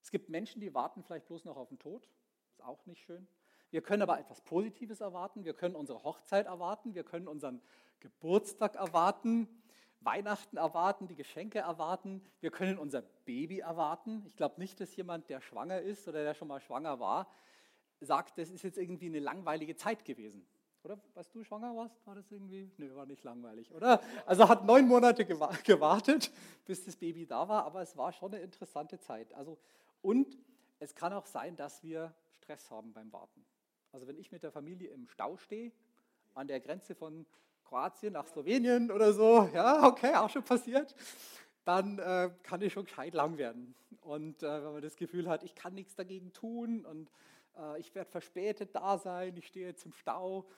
Es 0.00 0.10
gibt 0.10 0.30
Menschen, 0.30 0.60
die 0.60 0.72
warten 0.72 1.02
vielleicht 1.02 1.26
bloß 1.26 1.44
noch 1.44 1.56
auf 1.56 1.68
den 1.68 1.78
Tod. 1.78 2.08
Ist 2.58 2.64
auch 2.64 2.86
nicht 2.86 3.00
schön. 3.04 3.28
Wir 3.70 3.82
können 3.82 4.02
aber 4.02 4.18
etwas 4.18 4.40
Positives 4.40 5.00
erwarten. 5.00 5.44
Wir 5.44 5.54
können 5.54 5.76
unsere 5.76 6.02
Hochzeit 6.02 6.46
erwarten. 6.46 6.92
Wir 6.92 7.04
können 7.04 7.28
unseren 7.28 7.62
Geburtstag 8.00 8.74
erwarten, 8.74 9.46
Weihnachten 10.00 10.56
erwarten, 10.56 11.06
die 11.06 11.14
Geschenke 11.14 11.60
erwarten. 11.60 12.20
Wir 12.40 12.50
können 12.50 12.76
unser 12.76 13.02
Baby 13.24 13.60
erwarten. 13.60 14.24
Ich 14.26 14.34
glaube 14.34 14.60
nicht, 14.60 14.80
dass 14.80 14.96
jemand, 14.96 15.28
der 15.28 15.40
schwanger 15.40 15.80
ist 15.80 16.08
oder 16.08 16.24
der 16.24 16.34
schon 16.34 16.48
mal 16.48 16.58
schwanger 16.60 16.98
war, 16.98 17.30
sagt, 18.00 18.38
das 18.38 18.50
ist 18.50 18.64
jetzt 18.64 18.78
irgendwie 18.78 19.06
eine 19.06 19.20
langweilige 19.20 19.76
Zeit 19.76 20.04
gewesen. 20.04 20.44
Oder 20.82 20.98
was 21.14 21.30
du 21.30 21.44
schwanger 21.44 21.76
warst, 21.76 22.04
war 22.08 22.16
das 22.16 22.28
irgendwie? 22.32 22.72
Nö, 22.76 22.92
war 22.96 23.06
nicht 23.06 23.22
langweilig, 23.22 23.72
oder? 23.72 24.00
Also 24.26 24.48
hat 24.48 24.64
neun 24.64 24.88
Monate 24.88 25.24
gewartet, 25.24 26.32
bis 26.64 26.84
das 26.84 26.96
Baby 26.96 27.24
da 27.24 27.48
war, 27.48 27.64
aber 27.66 27.82
es 27.82 27.96
war 27.96 28.12
schon 28.12 28.34
eine 28.34 28.42
interessante 28.42 28.98
Zeit. 28.98 29.32
Also 29.34 29.58
und 30.02 30.36
es 30.80 30.94
kann 30.94 31.12
auch 31.12 31.26
sein, 31.26 31.54
dass 31.54 31.84
wir 31.84 32.12
Stress 32.48 32.70
haben 32.70 32.94
beim 32.94 33.12
Warten. 33.12 33.44
Also 33.92 34.06
wenn 34.06 34.16
ich 34.16 34.32
mit 34.32 34.42
der 34.42 34.50
Familie 34.50 34.88
im 34.88 35.06
Stau 35.08 35.36
stehe, 35.36 35.70
an 36.32 36.48
der 36.48 36.60
Grenze 36.60 36.94
von 36.94 37.26
Kroatien 37.62 38.14
nach 38.14 38.26
Slowenien 38.26 38.90
oder 38.90 39.12
so, 39.12 39.50
ja, 39.52 39.86
okay, 39.86 40.14
auch 40.14 40.30
schon 40.30 40.42
passiert, 40.42 40.94
dann 41.64 41.98
äh, 41.98 42.30
kann 42.42 42.62
es 42.62 42.72
schon 42.72 42.86
gescheit 42.86 43.12
lang 43.12 43.36
werden. 43.36 43.74
Und 44.00 44.42
äh, 44.42 44.64
wenn 44.64 44.72
man 44.72 44.80
das 44.80 44.96
Gefühl 44.96 45.28
hat, 45.28 45.42
ich 45.42 45.54
kann 45.54 45.74
nichts 45.74 45.94
dagegen 45.94 46.32
tun 46.32 46.86
und 46.86 47.10
äh, 47.58 47.78
ich 47.80 47.94
werde 47.94 48.10
verspätet 48.10 48.74
da 48.74 48.96
sein, 48.96 49.36
ich 49.36 49.46
stehe 49.48 49.66
jetzt 49.66 49.84
im 49.84 49.92
Stau. 49.92 50.48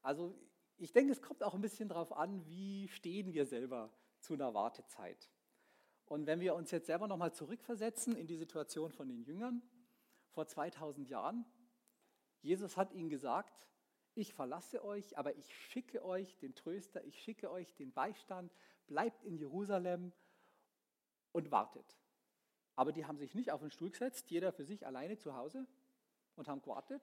Also 0.00 0.32
ich 0.78 0.92
denke, 0.92 1.10
es 1.10 1.22
kommt 1.22 1.42
auch 1.42 1.54
ein 1.54 1.60
bisschen 1.60 1.88
darauf 1.88 2.12
an, 2.12 2.46
wie 2.46 2.86
stehen 2.86 3.32
wir 3.32 3.46
selber 3.46 3.90
zu 4.20 4.34
einer 4.34 4.54
Wartezeit. 4.54 5.28
Und 6.06 6.26
wenn 6.26 6.38
wir 6.38 6.54
uns 6.54 6.70
jetzt 6.70 6.86
selber 6.86 7.08
nochmal 7.08 7.32
zurückversetzen 7.32 8.14
in 8.14 8.28
die 8.28 8.36
Situation 8.36 8.92
von 8.92 9.08
den 9.08 9.24
Jüngern 9.24 9.60
vor 10.32 10.46
2000 10.46 11.08
Jahren, 11.08 11.44
Jesus 12.40 12.76
hat 12.76 12.92
ihnen 12.92 13.08
gesagt, 13.08 13.68
ich 14.14 14.34
verlasse 14.34 14.84
euch, 14.84 15.16
aber 15.16 15.36
ich 15.36 15.54
schicke 15.54 16.04
euch 16.04 16.36
den 16.38 16.54
Tröster, 16.54 17.02
ich 17.04 17.18
schicke 17.22 17.50
euch 17.50 17.74
den 17.74 17.92
Beistand, 17.92 18.52
bleibt 18.86 19.24
in 19.24 19.36
Jerusalem 19.36 20.12
und 21.32 21.50
wartet. 21.50 21.96
Aber 22.74 22.92
die 22.92 23.06
haben 23.06 23.18
sich 23.18 23.34
nicht 23.34 23.50
auf 23.50 23.60
den 23.60 23.70
Stuhl 23.70 23.90
gesetzt, 23.90 24.30
jeder 24.30 24.52
für 24.52 24.64
sich 24.64 24.86
alleine 24.86 25.16
zu 25.16 25.34
Hause 25.34 25.66
und 26.36 26.48
haben 26.48 26.62
gewartet, 26.62 27.02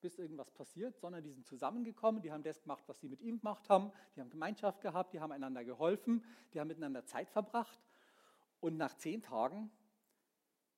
bis 0.00 0.18
irgendwas 0.18 0.50
passiert, 0.50 0.98
sondern 0.98 1.22
die 1.22 1.30
sind 1.30 1.46
zusammengekommen, 1.46 2.20
die 2.22 2.32
haben 2.32 2.42
das 2.42 2.60
gemacht, 2.60 2.82
was 2.86 3.00
sie 3.00 3.08
mit 3.08 3.20
ihm 3.20 3.38
gemacht 3.38 3.68
haben, 3.68 3.92
die 4.14 4.20
haben 4.20 4.30
Gemeinschaft 4.30 4.80
gehabt, 4.80 5.14
die 5.14 5.20
haben 5.20 5.32
einander 5.32 5.64
geholfen, 5.64 6.24
die 6.52 6.60
haben 6.60 6.68
miteinander 6.68 7.04
Zeit 7.06 7.30
verbracht. 7.30 7.80
Und 8.60 8.76
nach 8.76 8.94
zehn 8.96 9.22
Tagen 9.22 9.70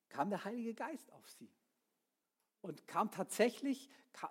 kam 0.08 0.30
der 0.30 0.44
Heilige 0.44 0.74
Geist 0.74 1.10
auf 1.12 1.28
sie. 1.30 1.50
Und 2.64 2.86
kam 2.86 3.10
tatsächlich, 3.10 3.90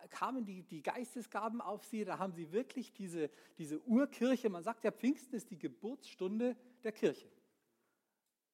kamen 0.09 0.43
die, 0.43 0.63
die 0.63 0.81
Geistesgaben 0.81 1.61
auf 1.61 1.85
sie, 1.85 2.03
da 2.03 2.17
haben 2.17 2.33
sie 2.33 2.51
wirklich 2.51 2.91
diese, 2.91 3.29
diese 3.59 3.79
Urkirche, 3.81 4.49
man 4.49 4.63
sagt 4.63 4.83
ja, 4.83 4.91
Pfingsten 4.91 5.35
ist 5.35 5.51
die 5.51 5.59
Geburtsstunde 5.59 6.57
der 6.83 6.93
Kirche. 6.93 7.29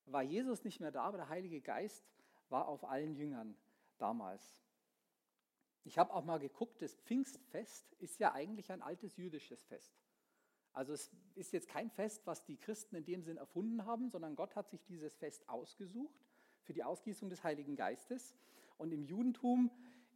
War 0.05 0.21
Jesus 0.21 0.65
nicht 0.65 0.81
mehr 0.81 0.91
da, 0.91 1.03
aber 1.03 1.15
der 1.15 1.29
Heilige 1.29 1.61
Geist 1.61 2.03
war 2.49 2.67
auf 2.67 2.83
allen 2.83 3.15
Jüngern 3.15 3.55
damals. 3.97 4.57
Ich 5.85 5.97
habe 5.97 6.13
auch 6.13 6.25
mal 6.25 6.39
geguckt, 6.39 6.81
das 6.81 6.95
Pfingstfest 6.95 7.93
ist 7.99 8.19
ja 8.19 8.33
eigentlich 8.33 8.73
ein 8.73 8.81
altes 8.81 9.15
jüdisches 9.15 9.63
Fest. 9.63 9.93
Also 10.73 10.91
es 10.91 11.09
ist 11.35 11.53
jetzt 11.53 11.69
kein 11.69 11.89
Fest, 11.89 12.27
was 12.27 12.43
die 12.43 12.57
Christen 12.57 12.97
in 12.97 13.05
dem 13.05 13.23
Sinn 13.23 13.37
erfunden 13.37 13.85
haben, 13.85 14.09
sondern 14.09 14.35
Gott 14.35 14.57
hat 14.57 14.69
sich 14.69 14.83
dieses 14.83 15.15
Fest 15.15 15.47
ausgesucht 15.47 16.27
für 16.63 16.73
die 16.73 16.83
Ausgießung 16.83 17.29
des 17.29 17.45
Heiligen 17.45 17.77
Geistes. 17.77 18.35
Und 18.79 18.93
im 18.93 19.03
Judentum 19.03 19.69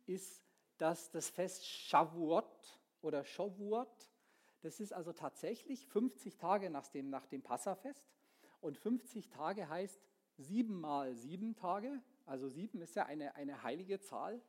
ist 0.08 0.42
das 0.78 1.12
das 1.12 1.30
Fest 1.30 1.68
Shavuot 1.68 2.80
oder 3.02 3.24
Shavuot. 3.24 4.10
Das 4.62 4.80
ist 4.80 4.94
also 4.94 5.12
tatsächlich 5.12 5.86
50 5.86 6.38
Tage 6.38 6.70
nach 6.70 6.88
dem, 6.88 7.10
nach 7.10 7.28
dem 7.28 7.44
Passafest. 7.44 8.08
Und 8.62 8.78
50 8.78 9.30
Tage 9.30 9.68
heißt 9.68 10.02
sieben 10.38 10.80
mal 10.80 11.14
sieben 11.14 11.56
Tage. 11.56 12.02
Also 12.26 12.48
sieben 12.48 12.82
ist 12.82 12.96
ja 12.96 13.06
eine, 13.06 13.36
eine 13.36 13.64
heilige 13.64 14.00
Zahl. 14.00 14.42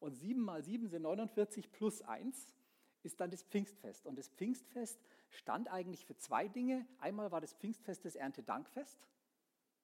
Und 0.00 0.14
sieben 0.14 0.40
mal 0.40 0.64
sieben 0.64 0.88
sind 0.88 1.02
49 1.02 1.70
plus 1.70 2.00
eins 2.02 2.54
ist 3.02 3.20
dann 3.20 3.30
das 3.30 3.42
Pfingstfest. 3.42 4.06
Und 4.06 4.16
das 4.16 4.28
Pfingstfest 4.28 4.98
stand 5.30 5.70
eigentlich 5.70 6.06
für 6.06 6.16
zwei 6.16 6.48
Dinge. 6.48 6.86
Einmal 6.98 7.30
war 7.30 7.40
das 7.40 7.52
Pfingstfest 7.54 8.04
das 8.04 8.16
Erntedankfest, 8.16 9.06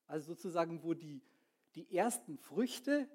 also 0.06 0.26
sozusagen, 0.34 0.82
wo 0.82 0.94
die, 0.94 1.22
die 1.74 1.94
ersten 1.94 2.38
Früchte 2.38 3.08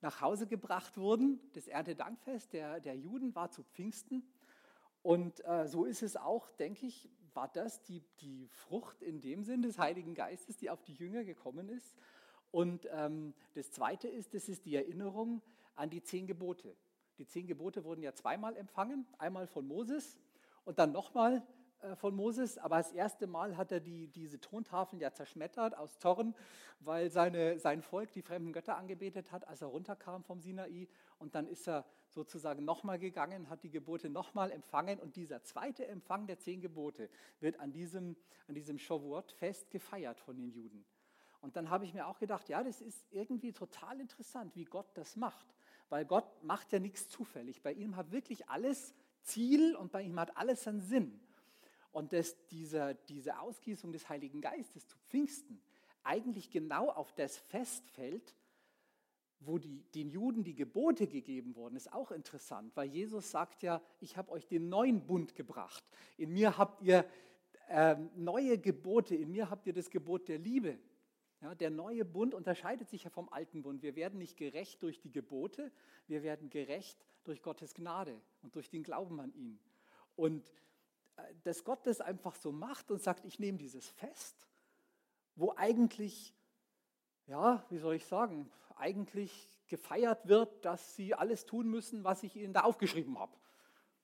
nach 0.00 0.20
Hause 0.20 0.46
gebracht 0.46 0.96
wurden. 0.96 1.40
Das 1.54 1.68
Erntedankfest 1.68 2.52
der, 2.52 2.80
der 2.80 2.96
Juden 2.96 3.34
war 3.34 3.50
zu 3.50 3.62
Pfingsten. 3.64 4.22
Und 5.02 5.44
äh, 5.44 5.68
so 5.68 5.84
ist 5.84 6.02
es 6.02 6.16
auch, 6.16 6.50
denke 6.52 6.86
ich, 6.86 7.08
war 7.34 7.48
das 7.48 7.82
die, 7.84 8.02
die 8.20 8.48
Frucht 8.48 9.02
in 9.02 9.20
dem 9.20 9.44
Sinn 9.44 9.62
des 9.62 9.78
Heiligen 9.78 10.14
Geistes, 10.14 10.56
die 10.56 10.70
auf 10.70 10.82
die 10.82 10.94
Jünger 10.94 11.22
gekommen 11.22 11.68
ist. 11.68 11.94
Und 12.50 12.88
ähm, 12.90 13.34
das 13.54 13.70
Zweite 13.70 14.08
ist, 14.08 14.34
das 14.34 14.48
ist 14.48 14.64
die 14.64 14.74
Erinnerung 14.74 15.42
an 15.74 15.90
die 15.90 16.02
zehn 16.02 16.26
Gebote. 16.26 16.74
Die 17.18 17.26
zehn 17.26 17.46
Gebote 17.46 17.84
wurden 17.84 18.02
ja 18.02 18.14
zweimal 18.14 18.56
empfangen, 18.56 19.06
einmal 19.18 19.46
von 19.46 19.66
Moses 19.66 20.18
und 20.64 20.78
dann 20.78 20.92
nochmal 20.92 21.46
von 21.94 22.16
Moses, 22.16 22.58
aber 22.58 22.78
das 22.78 22.92
erste 22.92 23.26
Mal 23.26 23.56
hat 23.56 23.70
er 23.70 23.80
die, 23.80 24.08
diese 24.08 24.40
Tontafeln 24.40 25.00
ja 25.00 25.12
zerschmettert 25.12 25.76
aus 25.76 25.98
Zorn, 25.98 26.34
weil 26.80 27.10
seine, 27.10 27.58
sein 27.58 27.82
Volk 27.82 28.10
die 28.12 28.22
fremden 28.22 28.52
Götter 28.52 28.76
angebetet 28.76 29.30
hat, 29.30 29.46
als 29.46 29.62
er 29.62 29.68
runterkam 29.68 30.24
vom 30.24 30.40
Sinai. 30.40 30.88
Und 31.18 31.34
dann 31.34 31.46
ist 31.46 31.68
er 31.68 31.84
sozusagen 32.08 32.64
nochmal 32.64 32.98
gegangen, 32.98 33.48
hat 33.48 33.62
die 33.62 33.70
Gebote 33.70 34.10
nochmal 34.10 34.50
empfangen. 34.50 34.98
Und 34.98 35.16
dieser 35.16 35.42
zweite 35.44 35.86
Empfang 35.86 36.26
der 36.26 36.38
zehn 36.38 36.60
Gebote 36.60 37.08
wird 37.40 37.60
an 37.60 37.72
diesem, 37.72 38.16
an 38.48 38.54
diesem 38.54 38.78
Shavuot-Fest 38.78 39.70
gefeiert 39.70 40.18
von 40.18 40.36
den 40.36 40.50
Juden. 40.50 40.84
Und 41.40 41.56
dann 41.56 41.70
habe 41.70 41.84
ich 41.84 41.94
mir 41.94 42.06
auch 42.06 42.18
gedacht, 42.18 42.48
ja, 42.48 42.64
das 42.64 42.80
ist 42.80 43.06
irgendwie 43.12 43.52
total 43.52 44.00
interessant, 44.00 44.56
wie 44.56 44.64
Gott 44.64 44.88
das 44.94 45.14
macht. 45.14 45.46
Weil 45.88 46.04
Gott 46.04 46.42
macht 46.42 46.72
ja 46.72 46.80
nichts 46.80 47.08
zufällig. 47.08 47.62
Bei 47.62 47.72
ihm 47.72 47.94
hat 47.94 48.10
wirklich 48.10 48.48
alles 48.48 48.94
Ziel 49.22 49.76
und 49.76 49.92
bei 49.92 50.02
ihm 50.02 50.18
hat 50.18 50.36
alles 50.36 50.66
einen 50.66 50.80
Sinn 50.80 51.20
und 51.96 52.12
dass 52.12 52.36
dieser, 52.48 52.92
diese 52.92 53.40
Ausgießung 53.40 53.90
des 53.90 54.10
Heiligen 54.10 54.42
Geistes 54.42 54.86
zu 54.86 54.98
Pfingsten 55.08 55.58
eigentlich 56.02 56.50
genau 56.50 56.90
auf 56.90 57.14
das 57.14 57.38
Fest 57.38 57.88
fällt, 57.88 58.34
wo 59.40 59.56
die, 59.56 59.82
den 59.94 60.10
Juden 60.10 60.44
die 60.44 60.54
Gebote 60.54 61.06
gegeben 61.06 61.56
wurden, 61.56 61.74
ist 61.74 61.90
auch 61.90 62.10
interessant, 62.10 62.76
weil 62.76 62.90
Jesus 62.90 63.30
sagt 63.30 63.62
ja, 63.62 63.80
ich 63.98 64.18
habe 64.18 64.30
euch 64.32 64.46
den 64.46 64.68
neuen 64.68 65.06
Bund 65.06 65.34
gebracht. 65.34 65.82
In 66.18 66.34
mir 66.34 66.58
habt 66.58 66.82
ihr 66.82 67.06
äh, 67.70 67.96
neue 68.14 68.58
Gebote, 68.58 69.14
in 69.16 69.30
mir 69.30 69.48
habt 69.48 69.66
ihr 69.66 69.72
das 69.72 69.88
Gebot 69.88 70.28
der 70.28 70.38
Liebe. 70.38 70.78
Ja, 71.40 71.54
der 71.54 71.70
neue 71.70 72.04
Bund 72.04 72.34
unterscheidet 72.34 72.90
sich 72.90 73.04
ja 73.04 73.10
vom 73.10 73.30
alten 73.30 73.62
Bund. 73.62 73.80
Wir 73.80 73.96
werden 73.96 74.18
nicht 74.18 74.36
gerecht 74.36 74.82
durch 74.82 75.00
die 75.00 75.12
Gebote, 75.12 75.72
wir 76.08 76.22
werden 76.22 76.50
gerecht 76.50 77.06
durch 77.24 77.40
Gottes 77.40 77.72
Gnade 77.72 78.20
und 78.42 78.54
durch 78.54 78.68
den 78.68 78.82
Glauben 78.82 79.18
an 79.18 79.32
ihn. 79.32 79.58
Und 80.14 80.52
dass 81.44 81.64
Gott 81.64 81.86
das 81.86 82.00
einfach 82.00 82.34
so 82.34 82.52
macht 82.52 82.90
und 82.90 83.02
sagt, 83.02 83.24
ich 83.24 83.38
nehme 83.38 83.58
dieses 83.58 83.88
Fest, 83.88 84.48
wo 85.34 85.52
eigentlich, 85.56 86.34
ja, 87.26 87.64
wie 87.70 87.78
soll 87.78 87.94
ich 87.94 88.06
sagen, 88.06 88.50
eigentlich 88.76 89.50
gefeiert 89.66 90.28
wird, 90.28 90.64
dass 90.64 90.94
sie 90.96 91.14
alles 91.14 91.46
tun 91.46 91.68
müssen, 91.68 92.04
was 92.04 92.22
ich 92.22 92.36
ihnen 92.36 92.52
da 92.52 92.62
aufgeschrieben 92.62 93.18
habe. 93.18 93.36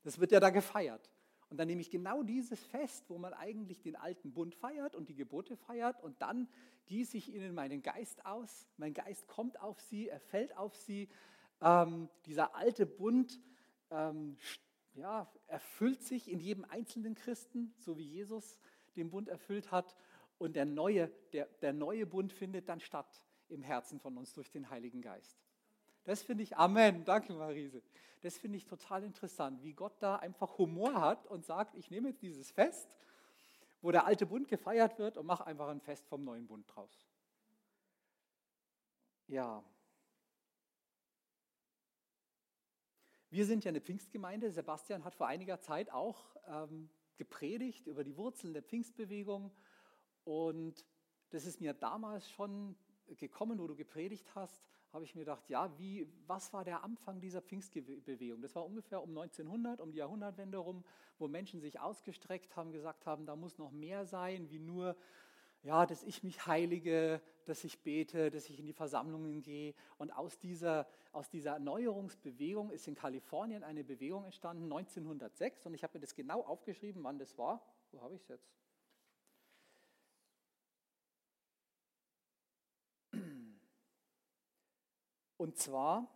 Das 0.03 0.19
wird 0.19 0.33
ja 0.33 0.41
da 0.41 0.51
gefeiert. 0.51 1.11
Und 1.51 1.59
dann 1.59 1.69
nehme 1.69 1.83
ich 1.83 1.91
genau 1.91 2.23
dieses 2.23 2.65
Fest, 2.65 3.05
wo 3.09 3.19
man 3.19 3.35
eigentlich 3.35 3.83
den 3.83 3.95
alten 3.95 4.33
Bund 4.33 4.55
feiert 4.55 4.97
und 4.97 5.11
die 5.11 5.15
Gebote 5.15 5.57
feiert, 5.57 6.03
und 6.03 6.21
dann 6.23 6.49
gieße 6.87 7.19
ich 7.19 7.33
ihnen 7.33 7.55
meinen 7.55 7.83
Geist 7.83 8.25
aus. 8.25 8.67
Mein 8.79 8.95
Geist 8.95 9.29
kommt 9.29 9.61
auf 9.61 9.79
sie, 9.81 10.09
er 10.09 10.21
fällt 10.21 10.57
auf 10.57 10.75
sie. 10.75 11.11
Ähm, 11.61 12.09
dieser 12.25 12.55
alte 12.57 12.87
Bund 12.87 13.39
ähm, 13.91 14.39
ja, 14.95 15.31
erfüllt 15.47 16.03
sich 16.03 16.31
in 16.31 16.39
jedem 16.39 16.65
einzelnen 16.65 17.15
Christen, 17.15 17.75
so 17.79 17.97
wie 17.99 18.07
Jesus 18.07 18.59
den 18.97 19.11
Bund 19.11 19.29
erfüllt 19.29 19.71
hat. 19.71 19.97
Und 20.39 20.57
der 20.57 20.67
neue, 20.67 21.09
der, 21.33 21.47
der 21.61 21.73
neue 21.73 22.07
Bund 22.07 22.33
findet 22.33 22.69
dann 22.69 22.81
statt 22.81 23.25
im 23.49 23.63
Herzen 23.63 24.01
von 24.01 24.17
uns 24.17 24.33
durch 24.33 24.51
den 24.51 24.71
Heiligen 24.71 25.01
Geist. 25.01 25.39
Das 26.05 26.23
finde 26.23 26.43
ich, 26.43 26.57
Amen, 26.57 27.05
danke 27.05 27.33
Marise. 27.33 27.83
Das 28.23 28.39
finde 28.39 28.57
ich 28.57 28.67
total 28.67 29.05
interessant, 29.05 29.63
wie 29.63 29.73
Gott 29.73 29.95
da 30.01 30.17
einfach 30.17 30.59
Humor 30.59 31.01
hat 31.01 31.27
und 31.27 31.45
sagt, 31.45 31.75
ich 31.75 31.91
nehme 31.91 32.09
jetzt 32.09 32.23
dieses 32.23 32.51
Fest, 32.51 32.89
wo 33.81 33.91
der 33.91 34.07
alte 34.07 34.27
Bund 34.27 34.49
gefeiert 34.49 34.99
wird 34.99 35.17
und 35.17 35.27
mache 35.27 35.47
einfach 35.47 35.69
ein 35.69 35.81
Fest 35.81 36.07
vom 36.07 36.25
neuen 36.25 36.47
Bund 36.47 36.65
draus. 36.69 37.07
Ja, 39.27 39.65
Wir 43.33 43.47
sind 43.47 43.65
ja 43.65 43.71
eine 43.71 43.81
Pfingstgemeinde. 43.81 44.51
Sebastian 44.51 45.05
hat 45.05 45.15
vor 45.15 45.27
einiger 45.27 45.59
Zeit 45.59 45.91
auch 45.91 46.37
ähm, 46.47 46.91
gepredigt 47.17 47.87
über 47.87 48.05
die 48.05 48.19
Wurzeln 48.19 48.53
der 48.53 48.63
Pfingstbewegung. 48.63 49.51
Und 50.25 50.85
das 51.31 51.47
ist 51.47 51.59
mir 51.59 51.73
damals 51.73 52.31
schon 52.31 52.77
gekommen, 53.17 53.59
wo 53.59 53.67
du 53.67 53.75
gepredigt 53.75 54.35
hast, 54.35 54.63
habe 54.93 55.07
ich 55.07 55.15
mir 55.15 55.23
gedacht, 55.23 55.49
ja, 55.49 55.73
wie, 55.79 56.07
was 56.27 56.53
war 56.53 56.63
der 56.63 56.85
Anfang 56.85 57.23
dieser 57.23 57.41
Pfingstbewegung? 57.41 58.43
Das 58.43 58.55
war 58.55 58.67
ungefähr 58.67 59.03
um 59.03 59.09
1900, 59.17 59.81
um 59.81 59.93
die 59.93 59.99
Jahrhundertwende 60.01 60.59
rum, 60.59 60.85
wo 61.19 61.27
Menschen 61.27 61.63
sich 61.63 61.81
ausgestreckt 61.81 62.55
haben, 62.55 62.71
gesagt 62.71 63.07
haben, 63.07 63.25
da 63.25 63.35
muss 63.35 63.57
noch 63.57 63.73
mehr 63.73 64.05
sein, 64.05 64.51
wie 64.51 64.59
nur 64.59 64.95
ja, 65.63 65.87
dass 65.87 66.03
ich 66.03 66.25
mich 66.25 66.47
heilige, 66.47 67.23
dass 67.45 67.65
ich 67.65 67.83
bete, 67.83 68.31
dass 68.31 68.49
ich 68.49 68.59
in 68.59 68.67
die 68.67 68.73
Versammlungen 68.73 69.43
gehe. 69.43 69.75
Und 69.97 70.11
aus 70.11 70.39
dieser, 70.39 70.89
aus 71.13 71.29
dieser 71.31 71.53
Erneuerungsbewegung 71.53 72.71
ist 72.71 72.89
in 72.89 72.97
Kalifornien 72.97 73.63
eine 73.63 73.85
Bewegung 73.85 74.25
entstanden, 74.25 74.65
1906. 74.65 75.67
Und 75.67 75.75
ich 75.75 75.85
habe 75.85 75.99
mir 75.99 76.01
das 76.01 76.15
genau 76.15 76.41
aufgeschrieben, 76.43 77.05
wann 77.05 77.19
das 77.19 77.39
war. 77.39 77.65
Wo 77.93 78.03
habe 78.03 78.17
ich 78.17 78.23
es 78.23 78.29
jetzt? 78.29 78.51
Und 85.37 85.59
zwar 85.59 86.09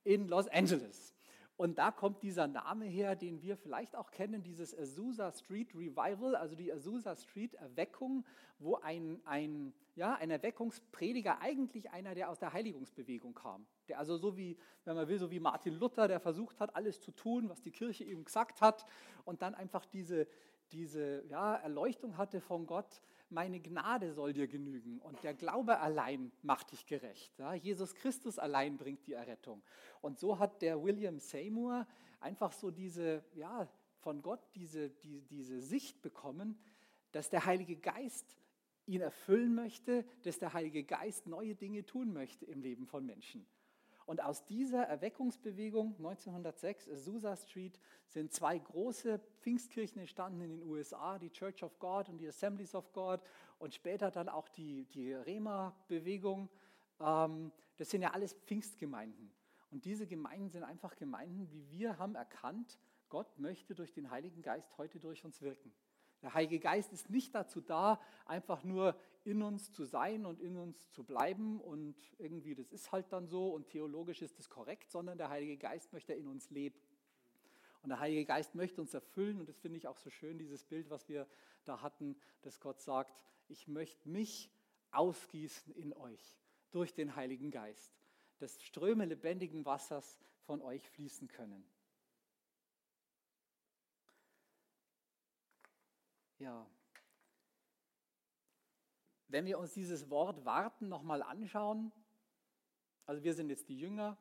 in 0.03 0.27
Los 0.27 0.47
Angeles. 0.47 1.13
Und 1.59 1.77
da 1.77 1.91
kommt 1.91 2.23
dieser 2.23 2.47
Name 2.47 2.85
her, 2.85 3.17
den 3.17 3.41
wir 3.41 3.57
vielleicht 3.57 3.93
auch 3.97 4.11
kennen, 4.11 4.43
dieses 4.43 4.73
Azusa 4.73 5.29
Street 5.33 5.75
Revival, 5.75 6.33
also 6.37 6.55
die 6.55 6.71
Azusa 6.71 7.17
Street 7.17 7.53
Erweckung, 7.55 8.25
wo 8.59 8.75
ein, 8.77 9.19
ein, 9.25 9.73
ja, 9.97 10.15
ein 10.15 10.31
Erweckungsprediger 10.31 11.41
eigentlich 11.41 11.91
einer, 11.91 12.15
der 12.15 12.29
aus 12.29 12.39
der 12.39 12.53
Heiligungsbewegung 12.53 13.33
kam. 13.33 13.65
Der 13.89 13.99
also 13.99 14.15
so 14.15 14.37
wie, 14.37 14.55
wenn 14.85 14.95
man 14.95 15.09
will, 15.09 15.19
so 15.19 15.31
wie 15.31 15.41
Martin 15.41 15.73
Luther, 15.73 16.07
der 16.07 16.21
versucht 16.21 16.61
hat, 16.61 16.73
alles 16.77 17.01
zu 17.01 17.11
tun, 17.11 17.49
was 17.49 17.61
die 17.61 17.71
Kirche 17.71 18.05
ihm 18.05 18.23
gesagt 18.23 18.61
hat 18.61 18.85
und 19.25 19.41
dann 19.41 19.53
einfach 19.53 19.85
diese, 19.85 20.27
diese 20.71 21.25
ja, 21.27 21.55
Erleuchtung 21.55 22.17
hatte 22.17 22.39
von 22.39 22.67
Gott, 22.67 23.01
meine 23.29 23.59
Gnade 23.59 24.13
soll 24.13 24.33
dir 24.33 24.47
genügen 24.47 24.99
und 24.99 25.21
der 25.23 25.33
Glaube 25.33 25.79
allein 25.79 26.31
macht 26.41 26.71
dich 26.71 26.85
gerecht. 26.85 27.37
Ja? 27.37 27.53
Jesus 27.53 27.93
Christus 27.95 28.39
allein 28.39 28.77
bringt 28.77 29.05
die 29.07 29.13
Errettung. 29.13 29.61
Und 30.01 30.19
so 30.19 30.39
hat 30.39 30.61
der 30.61 30.81
William 30.83 31.19
Seymour 31.19 31.87
einfach 32.19 32.51
so 32.51 32.71
diese, 32.71 33.23
ja, 33.33 33.67
von 33.99 34.21
Gott 34.21 34.41
diese, 34.55 34.89
die, 34.89 35.21
diese 35.21 35.61
Sicht 35.61 36.01
bekommen, 36.01 36.57
dass 37.11 37.29
der 37.29 37.45
Heilige 37.45 37.75
Geist 37.75 38.37
ihn 38.85 39.01
erfüllen 39.01 39.53
möchte, 39.53 40.05
dass 40.23 40.39
der 40.39 40.53
Heilige 40.53 40.83
Geist 40.83 41.27
neue 41.27 41.55
Dinge 41.55 41.85
tun 41.85 42.11
möchte 42.13 42.45
im 42.45 42.61
Leben 42.61 42.87
von 42.87 43.05
Menschen. 43.05 43.45
Und 44.09 44.23
aus 44.23 44.43
dieser 44.43 44.85
Erweckungsbewegung 44.85 45.93
1906, 45.99 46.89
Azusa 46.89 47.35
Street, 47.35 47.79
sind 48.07 48.33
zwei 48.33 48.57
große 48.57 49.19
Pfingstkirchen 49.41 49.99
entstanden 50.01 50.41
in 50.41 50.49
den 50.49 50.67
USA, 50.67 51.19
die 51.19 51.29
Church 51.29 51.61
of 51.61 51.77
God 51.77 52.09
und 52.09 52.17
die 52.17 52.27
Assemblies 52.27 52.73
of 52.73 52.91
God 52.91 53.21
und 53.59 53.75
später 53.75 54.09
dann 54.09 54.27
auch 54.27 54.49
die, 54.49 54.85
die 54.85 55.13
Rema-Bewegung. 55.13 56.49
Ähm, 56.99 57.51
das 57.77 57.91
sind 57.91 58.01
ja 58.01 58.09
alles 58.09 58.33
Pfingstgemeinden. 58.33 59.31
Und 59.69 59.85
diese 59.85 60.07
Gemeinden 60.07 60.49
sind 60.49 60.63
einfach 60.63 60.95
Gemeinden, 60.95 61.47
wie 61.51 61.69
wir 61.69 61.99
haben 61.99 62.15
erkannt, 62.15 62.79
Gott 63.09 63.37
möchte 63.37 63.75
durch 63.75 63.93
den 63.93 64.09
Heiligen 64.09 64.41
Geist 64.41 64.75
heute 64.79 64.99
durch 64.99 65.23
uns 65.23 65.39
wirken. 65.43 65.71
Der 66.21 66.33
Heilige 66.33 66.59
Geist 66.59 66.91
ist 66.91 67.09
nicht 67.09 67.33
dazu 67.33 67.61
da, 67.61 67.99
einfach 68.25 68.63
nur 68.63 68.99
in 69.23 69.41
uns 69.41 69.71
zu 69.71 69.85
sein 69.85 70.25
und 70.25 70.41
in 70.41 70.57
uns 70.57 70.91
zu 70.91 71.03
bleiben 71.03 71.61
und 71.61 71.95
irgendwie, 72.17 72.55
das 72.55 72.71
ist 72.71 72.91
halt 72.91 73.11
dann 73.11 73.27
so 73.27 73.53
und 73.53 73.67
theologisch 73.67 74.21
ist 74.21 74.37
das 74.37 74.49
korrekt, 74.49 74.89
sondern 74.89 75.17
der 75.17 75.29
Heilige 75.29 75.57
Geist 75.57 75.93
möchte 75.93 76.13
in 76.13 76.27
uns 76.27 76.49
leben. 76.49 76.79
Und 77.81 77.89
der 77.89 77.99
Heilige 77.99 78.25
Geist 78.25 78.55
möchte 78.55 78.81
uns 78.81 78.93
erfüllen 78.93 79.39
und 79.39 79.47
das 79.47 79.59
finde 79.59 79.77
ich 79.77 79.87
auch 79.87 79.97
so 79.97 80.09
schön, 80.09 80.37
dieses 80.37 80.65
Bild, 80.65 80.89
was 80.89 81.07
wir 81.07 81.27
da 81.63 81.81
hatten, 81.81 82.17
dass 82.41 82.59
Gott 82.59 82.81
sagt, 82.81 83.23
ich 83.47 83.67
möchte 83.67 84.09
mich 84.09 84.51
ausgießen 84.91 85.73
in 85.73 85.93
euch 85.93 86.37
durch 86.71 86.93
den 86.93 87.15
Heiligen 87.15 87.51
Geist, 87.51 87.93
dass 88.39 88.61
Ströme 88.61 89.05
lebendigen 89.05 89.65
Wassers 89.65 90.19
von 90.41 90.61
euch 90.61 90.89
fließen 90.89 91.27
können. 91.27 91.63
Ja. 96.39 96.65
Wenn 99.27 99.45
wir 99.45 99.59
uns 99.59 99.73
dieses 99.73 100.09
Wort 100.09 100.45
warten 100.45 100.87
nochmal 100.87 101.21
anschauen, 101.21 101.91
also 103.05 103.23
wir 103.23 103.33
sind 103.33 103.49
jetzt 103.49 103.69
die 103.69 103.77
Jünger, 103.77 104.17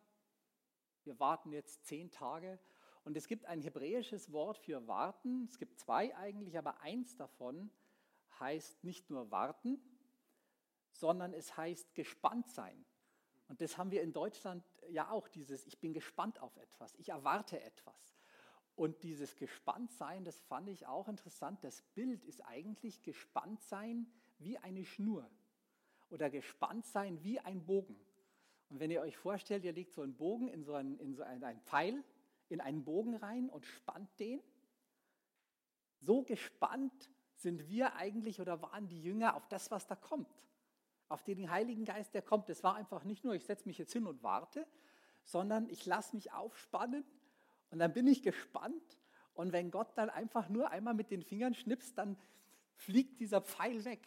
wir 1.04 1.18
warten 1.20 1.52
jetzt 1.52 1.86
zehn 1.86 2.10
Tage 2.10 2.58
und 3.04 3.16
es 3.16 3.28
gibt 3.28 3.46
ein 3.46 3.62
hebräisches 3.62 4.32
Wort 4.32 4.58
für 4.58 4.86
warten, 4.86 5.44
es 5.44 5.58
gibt 5.58 5.78
zwei 5.78 6.14
eigentlich, 6.16 6.58
aber 6.58 6.80
eins 6.80 7.16
davon 7.16 7.70
heißt 8.40 8.82
nicht 8.84 9.08
nur 9.10 9.30
warten, 9.30 9.80
sondern 10.92 11.32
es 11.32 11.56
heißt 11.56 11.94
gespannt 11.94 12.48
sein. 12.48 12.84
Und 13.46 13.60
das 13.60 13.78
haben 13.78 13.90
wir 13.92 14.02
in 14.02 14.12
Deutschland 14.12 14.64
ja 14.90 15.10
auch, 15.10 15.28
dieses 15.28 15.66
Ich 15.66 15.78
bin 15.78 15.92
gespannt 15.92 16.40
auf 16.40 16.56
etwas, 16.56 16.94
ich 16.96 17.10
erwarte 17.10 17.60
etwas. 17.62 18.17
Und 18.78 19.02
dieses 19.02 19.34
Gespanntsein, 19.34 20.22
das 20.22 20.38
fand 20.38 20.68
ich 20.68 20.86
auch 20.86 21.08
interessant. 21.08 21.64
Das 21.64 21.82
Bild 21.96 22.22
ist 22.22 22.46
eigentlich 22.46 23.02
Gespanntsein 23.02 24.06
wie 24.38 24.56
eine 24.56 24.84
Schnur 24.84 25.28
oder 26.10 26.30
Gespanntsein 26.30 27.20
wie 27.24 27.40
ein 27.40 27.66
Bogen. 27.66 27.98
Und 28.68 28.78
wenn 28.78 28.92
ihr 28.92 29.00
euch 29.00 29.16
vorstellt, 29.16 29.64
ihr 29.64 29.72
legt 29.72 29.92
so 29.92 30.02
einen 30.02 30.14
Bogen 30.14 30.46
in 30.46 30.62
so 30.62 30.74
einen, 30.74 30.96
in 31.00 31.16
so 31.16 31.24
einen, 31.24 31.60
Pfeil, 31.62 32.04
in 32.50 32.60
einen 32.60 32.84
Bogen 32.84 33.16
rein 33.16 33.50
und 33.50 33.66
spannt 33.66 34.08
den, 34.20 34.40
so 35.98 36.22
gespannt 36.22 37.10
sind 37.34 37.68
wir 37.68 37.96
eigentlich 37.96 38.40
oder 38.40 38.62
waren 38.62 38.86
die 38.86 39.02
Jünger 39.02 39.34
auf 39.34 39.48
das, 39.48 39.72
was 39.72 39.88
da 39.88 39.96
kommt. 39.96 40.46
Auf 41.08 41.24
den 41.24 41.50
Heiligen 41.50 41.84
Geist, 41.84 42.14
der 42.14 42.22
kommt. 42.22 42.48
Das 42.48 42.62
war 42.62 42.76
einfach 42.76 43.02
nicht 43.02 43.24
nur, 43.24 43.34
ich 43.34 43.44
setze 43.44 43.66
mich 43.66 43.78
jetzt 43.78 43.92
hin 43.92 44.06
und 44.06 44.22
warte, 44.22 44.68
sondern 45.24 45.68
ich 45.68 45.84
lasse 45.84 46.14
mich 46.14 46.32
aufspannen 46.32 47.04
und 47.70 47.78
dann 47.78 47.92
bin 47.92 48.06
ich 48.06 48.22
gespannt. 48.22 48.98
Und 49.34 49.52
wenn 49.52 49.70
Gott 49.70 49.96
dann 49.96 50.10
einfach 50.10 50.48
nur 50.48 50.70
einmal 50.70 50.94
mit 50.94 51.10
den 51.10 51.22
Fingern 51.22 51.54
schnipst, 51.54 51.96
dann 51.96 52.16
fliegt 52.74 53.20
dieser 53.20 53.40
Pfeil 53.40 53.84
weg. 53.84 54.06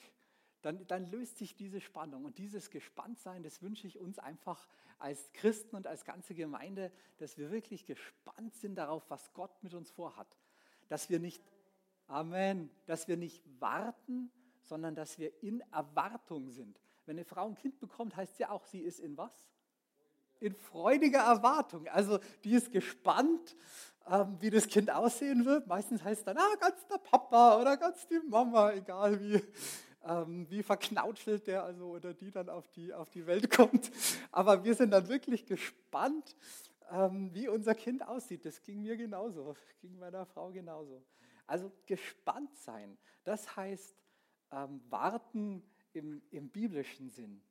Dann, 0.62 0.86
dann 0.88 1.10
löst 1.10 1.38
sich 1.38 1.56
diese 1.56 1.82
Spannung. 1.82 2.26
Und 2.26 2.38
dieses 2.38 2.70
Gespanntsein, 2.70 3.42
das 3.44 3.62
wünsche 3.62 3.88
ich 3.88 4.00
uns 4.00 4.20
einfach 4.20 4.68
als 5.00 5.32
Christen 5.34 5.76
und 5.76 5.88
als 5.88 6.06
ganze 6.06 6.36
Gemeinde, 6.36 6.92
dass 7.18 7.38
wir 7.38 7.50
wirklich 7.50 7.86
gespannt 7.86 8.56
sind 8.56 8.76
darauf, 8.76 9.10
was 9.10 9.34
Gott 9.34 9.64
mit 9.64 9.74
uns 9.74 9.90
vorhat. 9.90 10.38
Dass 10.88 11.10
wir 11.10 11.20
nicht, 11.20 11.44
Amen, 12.08 12.70
dass 12.86 13.08
wir 13.08 13.18
nicht 13.18 13.42
warten, 13.60 14.32
sondern 14.64 14.96
dass 14.96 15.18
wir 15.18 15.42
in 15.42 15.62
Erwartung 15.72 16.50
sind. 16.50 16.80
Wenn 17.06 17.18
eine 17.18 17.26
Frau 17.26 17.48
ein 17.48 17.56
Kind 17.56 17.80
bekommt, 17.80 18.16
heißt 18.16 18.38
ja 18.40 18.50
auch, 18.52 18.66
sie 18.66 18.82
ist 18.82 19.00
in 19.00 19.18
was? 19.18 19.50
In 20.42 20.56
freudiger 20.56 21.20
Erwartung. 21.20 21.88
Also 21.88 22.20
die 22.44 22.54
ist 22.54 22.72
gespannt, 22.72 23.56
ähm, 24.10 24.38
wie 24.40 24.50
das 24.50 24.68
Kind 24.68 24.92
aussehen 24.92 25.46
wird. 25.46 25.68
Meistens 25.68 26.04
heißt 26.04 26.28
dann, 26.28 26.38
ah, 26.38 26.56
ganz 26.60 26.86
der 26.88 26.98
Papa 26.98 27.62
oder 27.62 27.78
ganz 27.78 28.08
die 28.08 28.20
Mama, 28.28 28.74
egal 28.74 29.20
wie, 29.20 29.42
ähm, 30.04 30.48
wie 30.50 30.64
verknautschelt 30.64 31.46
der 31.46 31.64
also 31.64 31.92
oder 31.92 32.14
die 32.14 32.32
dann 32.32 32.50
auf 32.50 32.68
die, 32.70 32.94
auf 32.94 33.10
die 33.12 33.26
Welt 33.28 33.52
kommt. 33.56 33.92
Aber 34.32 34.64
wir 34.64 34.74
sind 34.74 34.92
dann 34.92 35.08
wirklich 35.08 35.46
gespannt, 35.46 36.36
ähm, 36.92 37.30
wie 37.34 37.48
unser 37.48 37.76
Kind 37.76 38.06
aussieht. 38.06 38.44
Das 38.44 38.62
ging 38.64 38.82
mir 38.82 38.98
genauso, 38.98 39.56
ging 39.80 39.98
meiner 40.00 40.26
Frau 40.26 40.52
genauso. 40.52 41.04
Also 41.46 41.72
gespannt 41.86 42.56
sein, 42.58 42.98
das 43.24 43.56
heißt 43.56 43.96
ähm, 44.52 44.82
warten 44.90 45.64
im, 45.94 46.22
im 46.32 46.50
biblischen 46.50 47.10
Sinn. 47.10 47.42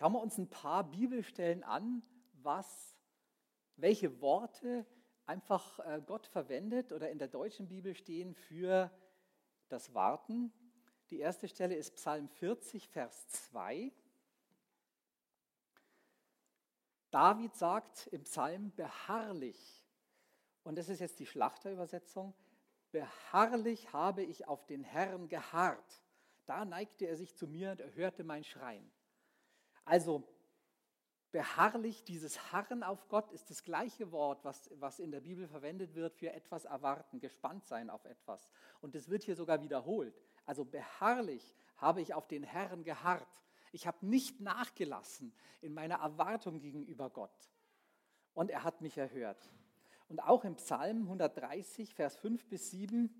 Schauen 0.00 0.14
wir 0.14 0.22
uns 0.22 0.38
ein 0.38 0.48
paar 0.48 0.82
Bibelstellen 0.90 1.62
an, 1.62 2.02
was, 2.32 2.96
welche 3.76 4.22
Worte 4.22 4.86
einfach 5.26 5.78
äh, 5.80 6.00
Gott 6.00 6.26
verwendet 6.26 6.94
oder 6.94 7.10
in 7.10 7.18
der 7.18 7.28
deutschen 7.28 7.68
Bibel 7.68 7.94
stehen 7.94 8.34
für 8.34 8.90
das 9.68 9.92
Warten. 9.92 10.54
Die 11.10 11.18
erste 11.18 11.48
Stelle 11.48 11.74
ist 11.74 11.96
Psalm 11.96 12.30
40, 12.30 12.88
Vers 12.88 13.28
2. 13.50 13.92
David 17.10 17.54
sagt 17.54 18.06
im 18.06 18.22
Psalm 18.22 18.72
beharrlich, 18.74 19.84
und 20.62 20.78
das 20.78 20.88
ist 20.88 21.00
jetzt 21.00 21.18
die 21.18 21.26
Schlachterübersetzung, 21.26 22.32
beharrlich 22.90 23.92
habe 23.92 24.22
ich 24.22 24.48
auf 24.48 24.64
den 24.64 24.82
Herrn 24.82 25.28
geharrt. 25.28 26.02
Da 26.46 26.64
neigte 26.64 27.04
er 27.04 27.18
sich 27.18 27.36
zu 27.36 27.46
mir 27.46 27.72
und 27.72 27.82
er 27.82 27.94
hörte 27.94 28.24
mein 28.24 28.44
Schreien. 28.44 28.90
Also 29.84 30.22
beharrlich, 31.32 32.04
dieses 32.04 32.52
Harren 32.52 32.82
auf 32.82 33.08
Gott 33.08 33.30
ist 33.32 33.50
das 33.50 33.62
gleiche 33.62 34.10
Wort, 34.12 34.44
was, 34.44 34.70
was 34.74 34.98
in 34.98 35.10
der 35.10 35.20
Bibel 35.20 35.46
verwendet 35.46 35.94
wird 35.94 36.14
für 36.14 36.32
etwas 36.32 36.64
erwarten, 36.64 37.20
gespannt 37.20 37.66
sein 37.66 37.90
auf 37.90 38.04
etwas. 38.04 38.50
Und 38.80 38.94
es 38.94 39.08
wird 39.08 39.22
hier 39.22 39.36
sogar 39.36 39.62
wiederholt. 39.62 40.20
Also 40.46 40.64
beharrlich 40.64 41.54
habe 41.76 42.00
ich 42.00 42.14
auf 42.14 42.26
den 42.26 42.42
Herrn 42.42 42.82
geharrt. 42.84 43.42
Ich 43.72 43.86
habe 43.86 44.04
nicht 44.04 44.40
nachgelassen 44.40 45.32
in 45.60 45.72
meiner 45.72 45.96
Erwartung 45.96 46.58
gegenüber 46.58 47.10
Gott. 47.10 47.50
Und 48.34 48.50
er 48.50 48.64
hat 48.64 48.80
mich 48.80 48.98
erhört. 48.98 49.50
Und 50.08 50.20
auch 50.20 50.44
im 50.44 50.56
Psalm 50.56 51.02
130, 51.02 51.94
Vers 51.94 52.16
5 52.16 52.48
bis 52.48 52.70
7, 52.70 53.14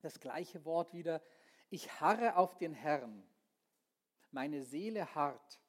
das 0.00 0.18
gleiche 0.18 0.64
Wort 0.64 0.92
wieder. 0.92 1.22
Ich 1.70 2.00
harre 2.00 2.36
auf 2.36 2.56
den 2.56 2.72
Herrn 2.72 3.22
meine 4.30 4.62
Seele 4.62 5.14
harrt 5.14 5.60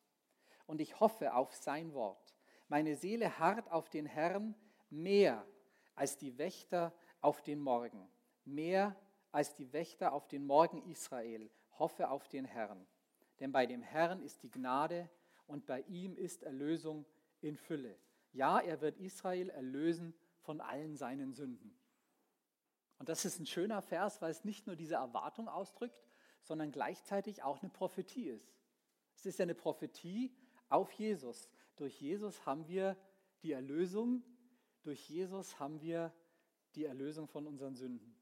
und 0.65 0.81
ich 0.81 0.99
hoffe 0.99 1.33
auf 1.33 1.53
sein 1.55 1.93
Wort. 1.93 2.35
Meine 2.67 2.95
Seele 2.95 3.39
harrt 3.39 3.71
auf 3.71 3.89
den 3.89 4.05
Herrn 4.05 4.55
mehr 4.89 5.45
als 5.95 6.17
die 6.17 6.37
Wächter 6.37 6.93
auf 7.21 7.41
den 7.41 7.59
Morgen. 7.59 8.09
Mehr 8.45 8.95
als 9.31 9.53
die 9.53 9.71
Wächter 9.73 10.13
auf 10.13 10.27
den 10.27 10.45
Morgen 10.45 10.81
Israel. 10.89 11.49
Hoffe 11.79 12.09
auf 12.09 12.27
den 12.27 12.45
Herrn. 12.45 12.85
Denn 13.39 13.51
bei 13.51 13.65
dem 13.65 13.81
Herrn 13.81 14.21
ist 14.21 14.43
die 14.43 14.51
Gnade 14.51 15.09
und 15.45 15.65
bei 15.65 15.81
ihm 15.81 16.15
ist 16.15 16.43
Erlösung 16.43 17.05
in 17.41 17.55
Fülle. 17.55 17.97
Ja, 18.33 18.59
er 18.59 18.81
wird 18.81 18.97
Israel 18.97 19.49
erlösen 19.49 20.13
von 20.41 20.59
allen 20.61 20.95
seinen 20.95 21.33
Sünden. 21.33 21.77
Und 22.99 23.09
das 23.09 23.25
ist 23.25 23.39
ein 23.39 23.45
schöner 23.45 23.81
Vers, 23.81 24.21
weil 24.21 24.31
es 24.31 24.43
nicht 24.43 24.67
nur 24.67 24.75
diese 24.75 24.95
Erwartung 24.95 25.47
ausdrückt, 25.47 26.06
sondern 26.47 26.71
gleichzeitig 26.71 27.43
auch 27.43 27.61
eine 27.61 27.69
Prophetie 27.69 28.29
ist. 28.29 28.51
Es 29.15 29.25
ist 29.25 29.39
ja 29.39 29.43
eine 29.43 29.55
Prophetie 29.55 30.33
auf 30.69 30.91
Jesus. 30.93 31.49
Durch 31.75 31.99
Jesus 32.01 32.45
haben 32.45 32.67
wir 32.67 32.97
die 33.43 33.51
Erlösung, 33.51 34.23
durch 34.83 35.09
Jesus 35.09 35.59
haben 35.59 35.81
wir 35.81 36.13
die 36.75 36.85
Erlösung 36.85 37.27
von 37.27 37.45
unseren 37.45 37.75
Sünden. 37.75 38.15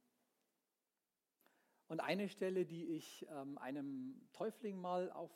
Und 1.88 2.00
eine 2.00 2.28
Stelle, 2.30 2.66
die 2.66 2.86
ich 2.96 3.28
ähm, 3.30 3.58
einem 3.60 4.28
Täufling 4.34 4.80
mal 4.82 5.12
auf 5.12 5.32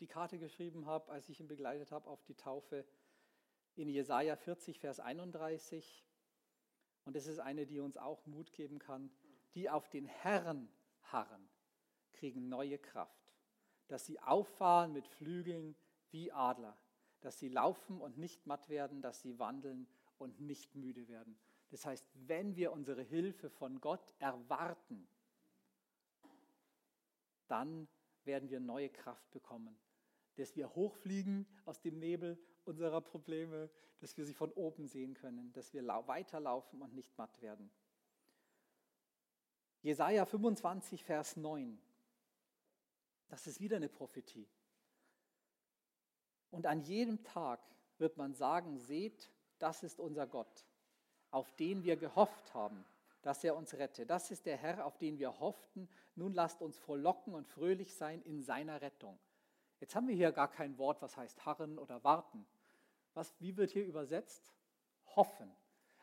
die 0.00 0.08
Karte 0.08 0.38
geschrieben 0.38 0.86
habe, 0.86 1.12
als 1.12 1.28
ich 1.28 1.38
ihn 1.38 1.46
begleitet 1.46 1.92
habe 1.92 2.10
auf 2.10 2.24
die 2.24 2.34
Taufe, 2.34 2.84
in 3.74 3.88
Jesaja 3.88 4.36
40, 4.36 4.80
Vers 4.80 5.00
31. 5.00 6.04
Und 7.04 7.16
das 7.16 7.26
ist 7.26 7.38
eine, 7.38 7.66
die 7.66 7.80
uns 7.80 7.96
auch 7.96 8.26
Mut 8.26 8.52
geben 8.52 8.78
kann. 8.78 9.10
Die 9.54 9.70
auf 9.70 9.88
den 9.88 10.06
Herrn 10.06 10.68
harren, 11.04 11.48
kriegen 12.22 12.48
neue 12.48 12.78
Kraft 12.78 13.22
dass 13.92 14.06
sie 14.06 14.18
auffahren 14.20 14.94
mit 14.94 15.06
Flügeln 15.06 15.76
wie 16.10 16.32
Adler. 16.32 16.76
dass 17.20 17.38
sie 17.38 17.50
laufen 17.50 18.00
und 18.00 18.18
nicht 18.18 18.46
matt 18.48 18.68
werden, 18.68 19.00
dass 19.00 19.20
sie 19.20 19.38
wandeln 19.38 19.86
und 20.18 20.40
nicht 20.40 20.74
müde 20.74 21.06
werden. 21.06 21.38
Das 21.70 21.86
heißt, 21.86 22.04
wenn 22.14 22.56
wir 22.56 22.72
unsere 22.72 23.02
Hilfe 23.02 23.48
von 23.48 23.80
Gott 23.80 24.12
erwarten, 24.18 25.06
dann 27.46 27.86
werden 28.24 28.50
wir 28.50 28.58
neue 28.58 28.88
Kraft 28.88 29.30
bekommen, 29.30 29.78
dass 30.34 30.56
wir 30.56 30.74
hochfliegen 30.74 31.46
aus 31.64 31.80
dem 31.80 32.00
Nebel 32.00 32.36
unserer 32.64 33.00
Probleme, 33.00 33.70
dass 34.00 34.16
wir 34.16 34.24
sie 34.24 34.34
von 34.34 34.50
oben 34.52 34.88
sehen 34.88 35.14
können, 35.14 35.52
dass 35.52 35.72
wir 35.72 35.86
weiterlaufen 35.86 36.82
und 36.82 36.92
nicht 36.92 37.16
matt 37.18 37.40
werden. 37.40 37.70
Jesaja 39.82 40.24
25, 40.24 41.04
Vers 41.04 41.36
9. 41.36 41.78
Das 43.32 43.46
ist 43.46 43.62
wieder 43.62 43.76
eine 43.76 43.88
Prophetie. 43.88 44.46
Und 46.50 46.66
an 46.66 46.82
jedem 46.82 47.24
Tag 47.24 47.60
wird 47.96 48.18
man 48.18 48.34
sagen, 48.34 48.76
seht, 48.76 49.30
das 49.58 49.82
ist 49.82 50.00
unser 50.00 50.26
Gott, 50.26 50.66
auf 51.30 51.50
den 51.52 51.82
wir 51.82 51.96
gehofft 51.96 52.52
haben, 52.52 52.84
dass 53.22 53.42
er 53.42 53.56
uns 53.56 53.72
rette. 53.72 54.04
Das 54.04 54.30
ist 54.30 54.44
der 54.44 54.58
Herr, 54.58 54.84
auf 54.84 54.98
den 54.98 55.18
wir 55.18 55.40
hofften. 55.40 55.88
Nun 56.14 56.34
lasst 56.34 56.60
uns 56.60 56.78
frohlocken 56.78 57.32
und 57.32 57.48
fröhlich 57.48 57.94
sein 57.94 58.20
in 58.20 58.42
seiner 58.42 58.82
Rettung. 58.82 59.18
Jetzt 59.80 59.96
haben 59.96 60.08
wir 60.08 60.14
hier 60.14 60.32
gar 60.32 60.50
kein 60.50 60.76
Wort, 60.76 61.00
was 61.00 61.16
heißt 61.16 61.46
harren 61.46 61.78
oder 61.78 62.04
warten. 62.04 62.44
Was, 63.14 63.34
wie 63.40 63.56
wird 63.56 63.70
hier 63.70 63.86
übersetzt? 63.86 64.52
Hoffen. 65.16 65.50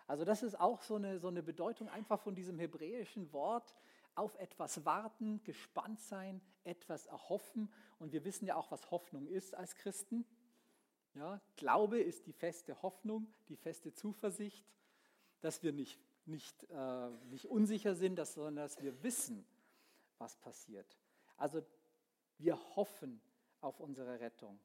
Also 0.07 0.25
das 0.25 0.41
ist 0.41 0.59
auch 0.59 0.81
so 0.81 0.95
eine, 0.95 1.19
so 1.19 1.27
eine 1.27 1.43
Bedeutung 1.43 1.89
einfach 1.89 2.19
von 2.19 2.33
diesem 2.33 2.57
hebräischen 2.57 3.31
Wort, 3.33 3.75
auf 4.19 4.35
etwas 4.35 4.85
warten, 4.85 5.41
gespannt 5.43 5.99
sein, 6.01 6.41
etwas 6.63 7.07
erhoffen. 7.07 7.71
Und 7.97 8.11
wir 8.11 8.25
wissen 8.25 8.45
ja 8.45 8.55
auch, 8.55 8.69
was 8.69 8.91
Hoffnung 8.91 9.27
ist 9.27 9.55
als 9.55 9.75
Christen. 9.75 10.25
Ja, 11.15 11.41
Glaube 11.55 11.99
ist 11.99 12.27
die 12.27 12.33
feste 12.33 12.81
Hoffnung, 12.81 13.33
die 13.47 13.55
feste 13.55 13.93
Zuversicht, 13.93 14.65
dass 15.41 15.63
wir 15.63 15.71
nicht, 15.71 15.99
nicht, 16.25 16.63
äh, 16.69 17.09
nicht 17.29 17.47
unsicher 17.47 17.95
sind, 17.95 18.17
dass, 18.17 18.33
sondern 18.35 18.57
dass 18.57 18.81
wir 18.81 19.01
wissen, 19.01 19.45
was 20.17 20.35
passiert. 20.37 20.97
Also 21.37 21.65
wir 22.37 22.57
hoffen 22.75 23.21
auf 23.61 23.79
unsere 23.79 24.19
Rettung. 24.19 24.59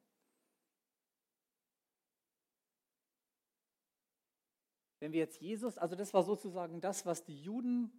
Wenn 5.00 5.12
wir 5.12 5.20
jetzt 5.20 5.40
Jesus, 5.40 5.76
also 5.76 5.96
das 5.96 6.14
war 6.14 6.22
sozusagen 6.22 6.80
das, 6.80 7.04
was 7.04 7.24
die 7.24 7.40
Juden 7.40 7.92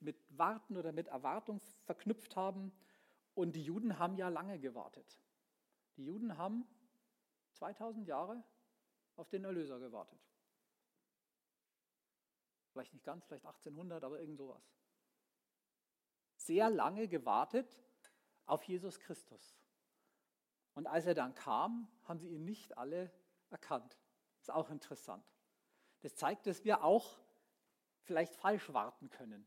mit, 0.00 0.16
Warten 0.36 0.76
oder 0.76 0.92
mit 0.92 1.08
Erwartung 1.08 1.60
verknüpft 1.84 2.36
haben. 2.36 2.72
Und 3.34 3.52
die 3.52 3.62
Juden 3.62 3.98
haben 3.98 4.16
ja 4.16 4.28
lange 4.28 4.58
gewartet. 4.58 5.20
Die 5.96 6.04
Juden 6.04 6.36
haben 6.36 6.66
2000 7.54 8.06
Jahre 8.06 8.42
auf 9.16 9.28
den 9.28 9.44
Erlöser 9.44 9.78
gewartet. 9.78 10.18
Vielleicht 12.72 12.92
nicht 12.92 13.04
ganz, 13.04 13.24
vielleicht 13.24 13.44
1800, 13.44 14.02
aber 14.04 14.20
irgend 14.20 14.38
sowas. 14.38 14.62
Sehr 16.36 16.70
lange 16.70 17.08
gewartet 17.08 17.82
auf 18.46 18.62
Jesus 18.64 18.98
Christus. 18.98 19.58
Und 20.74 20.86
als 20.86 21.06
er 21.06 21.14
dann 21.14 21.34
kam, 21.34 21.90
haben 22.04 22.18
sie 22.18 22.28
ihn 22.28 22.44
nicht 22.44 22.78
alle 22.78 23.12
erkannt. 23.50 23.98
Ist 24.40 24.50
auch 24.50 24.70
interessant. 24.70 25.24
Das 26.00 26.14
zeigt, 26.14 26.46
dass 26.46 26.64
wir 26.64 26.82
auch 26.82 27.18
vielleicht 28.02 28.34
falsch 28.36 28.72
warten 28.72 29.10
können. 29.10 29.46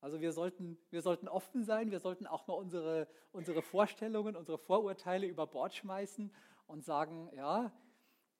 Also 0.00 0.20
wir 0.20 0.32
sollten, 0.32 0.78
wir 0.90 1.02
sollten 1.02 1.28
offen 1.28 1.62
sein, 1.62 1.90
wir 1.90 2.00
sollten 2.00 2.26
auch 2.26 2.46
mal 2.46 2.54
unsere, 2.54 3.06
unsere 3.32 3.60
Vorstellungen, 3.60 4.34
unsere 4.34 4.58
Vorurteile 4.58 5.26
über 5.26 5.46
Bord 5.46 5.74
schmeißen 5.74 6.32
und 6.66 6.84
sagen, 6.84 7.30
ja, 7.34 7.72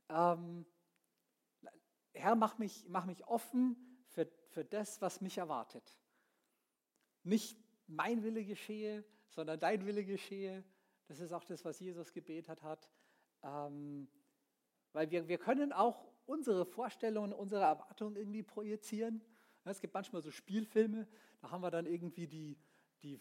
ähm, 0.09 0.65
Herr, 2.13 2.35
mach 2.35 2.59
mich, 2.59 2.87
mach 2.89 3.05
mich 3.05 3.27
offen 3.27 3.77
für, 4.09 4.27
für 4.49 4.65
das, 4.65 5.01
was 5.01 5.21
mich 5.21 5.39
erwartet. 5.39 5.97
Nicht 7.23 7.59
mein 7.87 8.23
Wille 8.23 8.45
geschehe, 8.45 9.05
sondern 9.29 9.61
dein 9.61 9.87
Wille 9.87 10.05
geschehe. 10.05 10.65
Das 11.07 11.21
ist 11.21 11.33
auch 11.33 11.45
das, 11.45 11.65
was 11.65 11.79
Jesus 11.79 12.13
gebetet 12.13 12.63
hat. 12.63 12.91
Ähm, 13.43 14.09
weil 14.93 15.11
wir, 15.11 15.29
wir 15.29 15.39
können 15.39 15.73
auch 15.73 16.05
unsere 16.27 16.65
Vorstellungen, 16.65 17.33
unsere 17.33 17.63
Erwartungen 17.63 18.17
irgendwie 18.17 18.43
projizieren. 18.43 19.23
Es 19.71 19.81
gibt 19.81 19.95
manchmal 19.95 20.23
so 20.23 20.31
Spielfilme, 20.31 21.07
da 21.41 21.51
haben 21.51 21.63
wir 21.63 21.71
dann 21.71 21.87
irgendwie 21.87 22.27
die, 22.27 22.57
die 23.03 23.21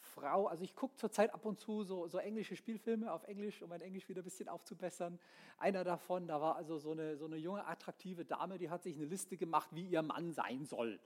Frau, 0.00 0.46
also 0.46 0.64
ich 0.64 0.74
gucke 0.74 0.96
zurzeit 0.96 1.32
ab 1.34 1.44
und 1.44 1.58
zu 1.58 1.82
so, 1.82 2.08
so, 2.08 2.18
englische 2.18 2.56
Spielfilme 2.56 3.12
auf 3.12 3.24
Englisch, 3.24 3.62
um 3.62 3.68
mein 3.68 3.80
Englisch 3.80 4.08
wieder 4.08 4.22
ein 4.22 4.24
bisschen 4.24 4.48
aufzubessern. 4.48 5.18
Einer 5.58 5.84
davon, 5.84 6.26
da 6.26 6.40
war 6.40 6.56
also 6.56 6.78
so 6.78 6.92
eine, 6.92 7.16
so 7.16 7.26
eine 7.26 7.36
junge, 7.36 7.66
attraktive 7.66 8.24
Dame, 8.24 8.58
die 8.58 8.70
hat 8.70 8.82
sich 8.82 8.96
eine 8.96 9.06
Liste 9.06 9.36
gemacht, 9.36 9.70
wie 9.72 9.86
ihr 9.86 10.02
Mann 10.02 10.32
sein 10.32 10.64
soll 10.64 11.00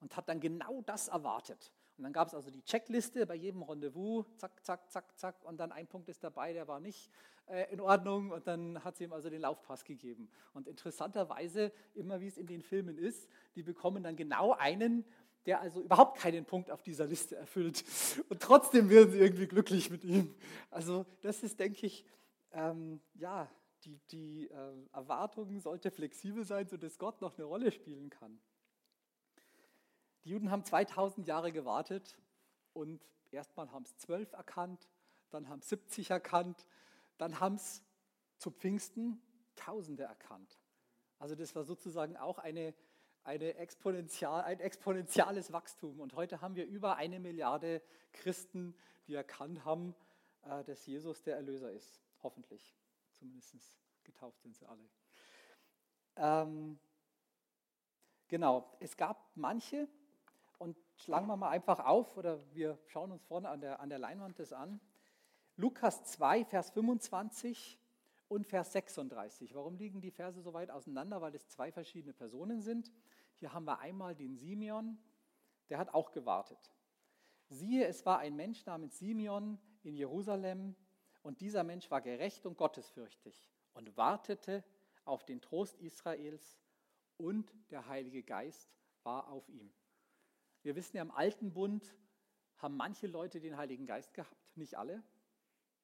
und 0.00 0.16
hat 0.16 0.28
dann 0.28 0.40
genau 0.40 0.82
das 0.82 1.08
erwartet. 1.08 1.72
Und 1.98 2.04
dann 2.04 2.12
gab 2.12 2.28
es 2.28 2.34
also 2.34 2.50
die 2.50 2.62
Checkliste 2.62 3.26
bei 3.26 3.34
jedem 3.34 3.62
Rendezvous, 3.62 4.24
zack, 4.36 4.64
zack, 4.64 4.90
zack, 4.90 5.18
zack, 5.18 5.44
und 5.44 5.58
dann 5.58 5.72
ein 5.72 5.86
Punkt 5.86 6.08
ist 6.08 6.22
dabei, 6.22 6.52
der 6.52 6.68
war 6.68 6.80
nicht 6.80 7.10
äh, 7.46 7.72
in 7.72 7.80
Ordnung 7.80 8.30
und 8.30 8.46
dann 8.46 8.82
hat 8.84 8.96
sie 8.96 9.04
ihm 9.04 9.12
also 9.12 9.28
den 9.28 9.40
Laufpass 9.40 9.84
gegeben. 9.84 10.30
Und 10.54 10.68
interessanterweise, 10.68 11.72
immer 11.94 12.20
wie 12.20 12.28
es 12.28 12.38
in 12.38 12.46
den 12.46 12.62
Filmen 12.62 12.96
ist, 12.96 13.28
die 13.56 13.62
bekommen 13.62 14.02
dann 14.02 14.16
genau 14.16 14.52
einen 14.52 15.04
der 15.46 15.62
also 15.62 15.80
überhaupt 15.80 16.18
keinen 16.18 16.44
Punkt 16.44 16.70
auf 16.70 16.82
dieser 16.82 17.06
Liste 17.06 17.36
erfüllt. 17.36 17.82
Und 18.28 18.42
trotzdem 18.42 18.90
werden 18.90 19.10
sie 19.12 19.18
irgendwie 19.18 19.46
glücklich 19.46 19.88
mit 19.88 20.04
ihm. 20.04 20.34
Also 20.70 21.06
das 21.22 21.42
ist, 21.42 21.58
denke 21.58 21.86
ich, 21.86 22.04
ähm, 22.52 23.00
ja, 23.14 23.48
die, 23.84 23.98
die 24.10 24.48
äh, 24.50 24.72
Erwartung 24.92 25.58
sollte 25.60 25.90
flexibel 25.90 26.44
sein, 26.44 26.66
sodass 26.68 26.98
Gott 26.98 27.22
noch 27.22 27.38
eine 27.38 27.46
Rolle 27.46 27.72
spielen 27.72 28.10
kann. 28.10 28.38
Die 30.24 30.30
Juden 30.30 30.50
haben 30.50 30.64
2000 30.64 31.26
Jahre 31.26 31.52
gewartet 31.52 32.18
und 32.72 33.02
erstmal 33.30 33.70
haben 33.70 33.84
es 33.84 33.96
zwölf 33.98 34.32
erkannt, 34.32 34.88
dann 35.30 35.48
haben 35.48 35.60
es 35.60 35.68
70 35.68 36.10
erkannt, 36.10 36.66
dann 37.16 37.40
haben 37.40 37.56
es 37.56 37.82
zu 38.38 38.50
Pfingsten 38.50 39.20
Tausende 39.56 40.04
erkannt. 40.04 40.60
Also 41.18 41.34
das 41.34 41.56
war 41.56 41.64
sozusagen 41.64 42.16
auch 42.16 42.38
eine 42.38 42.74
eine 43.28 43.56
Exponential, 43.56 44.42
ein 44.42 44.58
exponentielles 44.58 45.52
Wachstum. 45.52 46.00
Und 46.00 46.14
heute 46.14 46.40
haben 46.40 46.56
wir 46.56 46.66
über 46.66 46.96
eine 46.96 47.20
Milliarde 47.20 47.82
Christen, 48.12 48.74
die 49.06 49.14
erkannt 49.14 49.66
haben, 49.66 49.94
äh, 50.44 50.64
dass 50.64 50.86
Jesus 50.86 51.22
der 51.22 51.36
Erlöser 51.36 51.70
ist. 51.70 52.00
Hoffentlich. 52.22 52.74
Zumindest 53.18 53.54
getauft 54.04 54.40
sind 54.40 54.56
sie 54.56 54.66
alle. 54.66 54.88
Ähm, 56.16 56.78
genau, 58.28 58.74
es 58.80 58.96
gab 58.96 59.30
manche, 59.34 59.88
schlagen 60.98 61.26
wir 61.26 61.36
mal 61.36 61.50
einfach 61.50 61.80
auf, 61.80 62.16
oder 62.16 62.38
wir 62.54 62.78
schauen 62.86 63.12
uns 63.12 63.24
vorne 63.24 63.48
an 63.48 63.60
der, 63.60 63.80
an 63.80 63.88
der 63.88 63.98
Leinwand 63.98 64.38
das 64.38 64.52
an. 64.52 64.80
Lukas 65.56 66.04
2, 66.04 66.44
Vers 66.44 66.70
25 66.70 67.78
und 68.28 68.46
Vers 68.46 68.72
36. 68.72 69.54
Warum 69.54 69.76
liegen 69.76 70.00
die 70.00 70.10
Verse 70.10 70.40
so 70.40 70.52
weit 70.52 70.70
auseinander? 70.70 71.20
Weil 71.20 71.34
es 71.34 71.48
zwei 71.48 71.72
verschiedene 71.72 72.12
Personen 72.12 72.60
sind. 72.60 72.92
Hier 73.34 73.52
haben 73.52 73.64
wir 73.64 73.78
einmal 73.78 74.14
den 74.14 74.36
Simeon, 74.36 74.98
der 75.68 75.78
hat 75.78 75.94
auch 75.94 76.10
gewartet. 76.10 76.72
Siehe, 77.48 77.86
es 77.86 78.04
war 78.04 78.18
ein 78.18 78.36
Mensch 78.36 78.66
namens 78.66 78.98
Simeon 78.98 79.58
in 79.82 79.94
Jerusalem 79.94 80.74
und 81.22 81.40
dieser 81.40 81.64
Mensch 81.64 81.90
war 81.90 82.00
gerecht 82.00 82.44
und 82.44 82.56
gottesfürchtig 82.56 83.48
und 83.74 83.96
wartete 83.96 84.64
auf 85.04 85.24
den 85.24 85.40
Trost 85.40 85.78
Israels 85.78 86.58
und 87.16 87.52
der 87.70 87.86
Heilige 87.88 88.22
Geist 88.22 88.68
war 89.02 89.28
auf 89.28 89.48
ihm. 89.48 89.72
Wir 90.68 90.76
wissen 90.76 90.98
ja, 90.98 91.02
im 91.02 91.10
Alten 91.10 91.50
Bund 91.54 91.96
haben 92.58 92.76
manche 92.76 93.06
Leute 93.06 93.40
den 93.40 93.56
Heiligen 93.56 93.86
Geist 93.86 94.12
gehabt, 94.12 94.54
nicht 94.54 94.74
alle. 94.74 95.02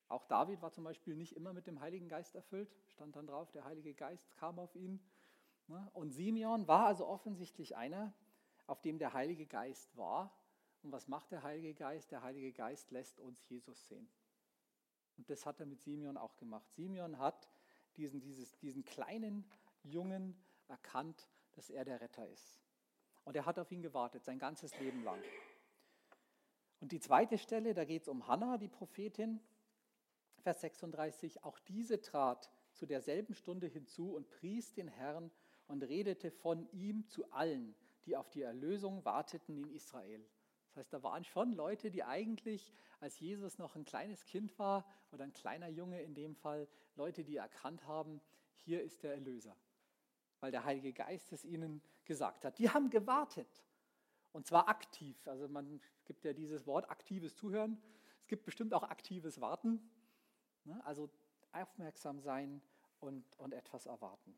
Auch 0.08 0.26
David 0.26 0.60
war 0.60 0.72
zum 0.72 0.84
Beispiel 0.84 1.16
nicht 1.16 1.34
immer 1.34 1.54
mit 1.54 1.66
dem 1.66 1.80
Heiligen 1.80 2.06
Geist 2.06 2.34
erfüllt, 2.34 2.68
stand 2.88 3.16
dann 3.16 3.26
drauf, 3.26 3.50
der 3.50 3.64
Heilige 3.64 3.94
Geist 3.94 4.30
kam 4.34 4.58
auf 4.58 4.76
ihn. 4.76 5.00
Ne? 5.68 5.90
Und 5.94 6.10
Simeon 6.10 6.68
war 6.68 6.84
also 6.84 7.06
offensichtlich 7.06 7.74
einer, 7.78 8.12
auf 8.66 8.82
dem 8.82 8.98
der 8.98 9.14
Heilige 9.14 9.46
Geist 9.46 9.96
war. 9.96 10.36
Und 10.82 10.92
was 10.92 11.08
macht 11.08 11.32
der 11.32 11.42
Heilige 11.42 11.72
Geist? 11.72 12.12
Der 12.12 12.22
Heilige 12.22 12.52
Geist 12.52 12.90
lässt 12.90 13.18
uns 13.20 13.48
Jesus 13.48 13.88
sehen. 13.88 14.06
Und 15.16 15.30
das 15.30 15.46
hat 15.46 15.60
er 15.60 15.66
mit 15.66 15.80
Simeon 15.80 16.18
auch 16.18 16.36
gemacht. 16.36 16.70
Simeon 16.74 17.18
hat 17.18 17.48
diesen, 17.96 18.20
dieses, 18.20 18.58
diesen 18.58 18.84
kleinen 18.84 19.50
Jungen 19.82 20.38
erkannt, 20.68 21.26
dass 21.52 21.70
er 21.70 21.86
der 21.86 22.02
Retter 22.02 22.28
ist. 22.28 22.63
Und 23.24 23.36
er 23.36 23.46
hat 23.46 23.58
auf 23.58 23.70
ihn 23.72 23.82
gewartet, 23.82 24.24
sein 24.24 24.38
ganzes 24.38 24.78
Leben 24.78 25.02
lang. 25.02 25.20
Und 26.80 26.92
die 26.92 27.00
zweite 27.00 27.38
Stelle, 27.38 27.74
da 27.74 27.84
geht 27.84 28.02
es 28.02 28.08
um 28.08 28.26
Hannah, 28.26 28.58
die 28.58 28.68
Prophetin, 28.68 29.40
Vers 30.42 30.60
36. 30.60 31.42
Auch 31.42 31.58
diese 31.60 32.00
trat 32.00 32.50
zu 32.72 32.86
derselben 32.86 33.34
Stunde 33.34 33.66
hinzu 33.66 34.14
und 34.14 34.28
pries 34.28 34.74
den 34.74 34.88
Herrn 34.88 35.30
und 35.66 35.82
redete 35.82 36.30
von 36.30 36.68
ihm 36.72 37.06
zu 37.08 37.30
allen, 37.32 37.74
die 38.04 38.16
auf 38.16 38.28
die 38.28 38.42
Erlösung 38.42 39.04
warteten 39.04 39.56
in 39.56 39.70
Israel. 39.70 40.22
Das 40.66 40.76
heißt, 40.76 40.92
da 40.92 41.02
waren 41.02 41.24
schon 41.24 41.52
Leute, 41.54 41.90
die 41.90 42.04
eigentlich, 42.04 42.72
als 43.00 43.18
Jesus 43.20 43.58
noch 43.58 43.76
ein 43.76 43.84
kleines 43.84 44.24
Kind 44.24 44.58
war 44.58 44.84
oder 45.12 45.24
ein 45.24 45.32
kleiner 45.32 45.68
Junge 45.68 46.02
in 46.02 46.14
dem 46.14 46.34
Fall, 46.34 46.68
Leute, 46.96 47.24
die 47.24 47.36
erkannt 47.36 47.86
haben, 47.86 48.20
hier 48.58 48.82
ist 48.82 49.02
der 49.02 49.14
Erlöser, 49.14 49.56
weil 50.44 50.50
der 50.50 50.64
Heilige 50.66 50.92
Geist 50.92 51.32
es 51.32 51.42
ihnen 51.42 51.80
gesagt 52.04 52.44
hat. 52.44 52.58
Die 52.58 52.68
haben 52.68 52.90
gewartet 52.90 53.64
und 54.32 54.46
zwar 54.46 54.68
aktiv. 54.68 55.26
Also 55.26 55.48
man 55.48 55.80
gibt 56.04 56.22
ja 56.22 56.34
dieses 56.34 56.66
Wort 56.66 56.90
aktives 56.90 57.34
Zuhören. 57.34 57.82
Es 58.20 58.26
gibt 58.26 58.44
bestimmt 58.44 58.74
auch 58.74 58.82
aktives 58.82 59.40
Warten. 59.40 59.80
Ne? 60.64 60.84
Also 60.84 61.08
aufmerksam 61.52 62.20
sein 62.20 62.60
und, 63.00 63.24
und 63.38 63.54
etwas 63.54 63.86
erwarten. 63.86 64.36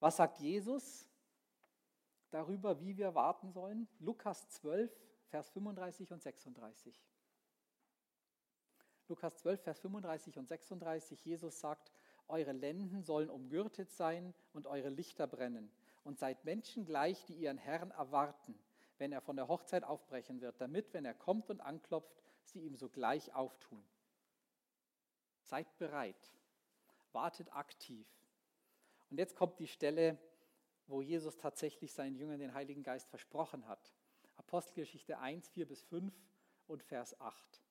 Was 0.00 0.16
sagt 0.16 0.40
Jesus 0.40 1.08
darüber, 2.30 2.80
wie 2.80 2.96
wir 2.96 3.14
warten 3.14 3.52
sollen? 3.52 3.86
Lukas 4.00 4.48
12, 4.48 4.92
Vers 5.28 5.50
35 5.50 6.12
und 6.12 6.20
36. 6.20 7.00
Lukas 9.06 9.36
12, 9.36 9.62
Vers 9.62 9.78
35 9.78 10.36
und 10.36 10.48
36. 10.48 11.24
Jesus 11.24 11.60
sagt, 11.60 11.92
eure 12.28 12.52
Lenden 12.52 13.02
sollen 13.02 13.30
umgürtet 13.30 13.90
sein 13.90 14.34
und 14.52 14.66
eure 14.66 14.88
Lichter 14.88 15.26
brennen. 15.26 15.70
Und 16.04 16.18
seid 16.18 16.44
Menschen 16.44 16.84
gleich, 16.84 17.24
die 17.24 17.34
ihren 17.34 17.58
Herrn 17.58 17.90
erwarten, 17.90 18.58
wenn 18.98 19.12
er 19.12 19.20
von 19.20 19.36
der 19.36 19.48
Hochzeit 19.48 19.84
aufbrechen 19.84 20.40
wird, 20.40 20.60
damit, 20.60 20.94
wenn 20.94 21.04
er 21.04 21.14
kommt 21.14 21.50
und 21.50 21.60
anklopft, 21.60 22.22
sie 22.44 22.60
ihm 22.60 22.76
sogleich 22.76 23.34
auftun. 23.34 23.84
Seid 25.42 25.76
bereit, 25.78 26.32
wartet 27.12 27.52
aktiv. 27.52 28.06
Und 29.10 29.18
jetzt 29.18 29.36
kommt 29.36 29.58
die 29.58 29.66
Stelle, 29.66 30.18
wo 30.86 31.02
Jesus 31.02 31.36
tatsächlich 31.36 31.92
seinen 31.92 32.16
Jüngern 32.16 32.38
den 32.38 32.54
Heiligen 32.54 32.82
Geist 32.82 33.08
versprochen 33.08 33.66
hat. 33.66 33.92
Apostelgeschichte 34.36 35.18
1, 35.18 35.48
4 35.48 35.66
bis 35.66 35.82
5 35.84 36.14
und 36.66 36.82
Vers 36.82 37.18
8. 37.20 37.62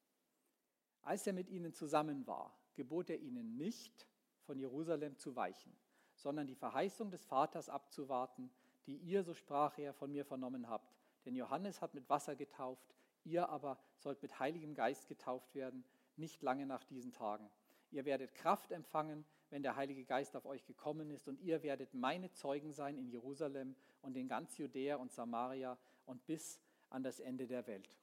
Als 1.02 1.28
er 1.28 1.34
mit 1.34 1.50
ihnen 1.50 1.74
zusammen 1.74 2.26
war, 2.28 2.58
gebot 2.74 3.10
er 3.10 3.20
ihnen 3.20 3.56
nicht, 3.58 4.08
von 4.46 4.58
Jerusalem 4.58 5.18
zu 5.18 5.36
weichen, 5.36 5.76
sondern 6.16 6.48
die 6.48 6.56
Verheißung 6.56 7.12
des 7.12 7.26
Vaters 7.26 7.70
abzuwarten, 7.70 8.52
die 8.86 8.98
ihr, 8.98 9.24
so 9.24 9.34
sprach 9.34 9.78
er, 9.78 9.94
von 9.94 10.12
mir 10.12 10.26
vernommen 10.26 10.70
habt. 10.70 10.96
Denn 11.26 11.36
Johannes 11.36 11.82
hat 11.82 11.94
mit 11.94 12.10
Wasser 12.10 12.36
getauft, 12.36 12.96
ihr 13.24 13.50
aber 13.50 13.78
sollt 13.98 14.22
mit 14.22 14.40
Heiligem 14.40 14.76
Geist 14.76 15.08
getauft 15.08 15.56
werden, 15.56 15.84
nicht 16.16 16.42
lange 16.44 16.66
nach 16.66 16.84
diesen 16.84 17.12
Tagen. 17.12 17.50
Ihr 17.92 18.06
werdet 18.06 18.36
Kraft 18.36 18.72
empfangen, 18.72 19.26
wenn 19.50 19.64
der 19.64 19.76
Heilige 19.76 20.06
Geist 20.06 20.36
auf 20.36 20.46
euch 20.46 20.66
gekommen 20.66 21.10
ist, 21.10 21.28
und 21.28 21.40
ihr 21.40 21.64
werdet 21.64 21.94
meine 21.94 22.32
Zeugen 22.32 22.72
sein 22.72 22.98
in 22.98 23.08
Jerusalem 23.08 23.76
und 24.02 24.16
in 24.18 24.28
ganz 24.28 24.58
Judäa 24.58 24.98
und 24.98 25.12
Samaria 25.12 25.78
und 26.06 26.26
bis 26.26 26.60
an 26.90 27.04
das 27.04 27.20
Ende 27.20 27.48
der 27.48 27.66
Welt. 27.68 27.98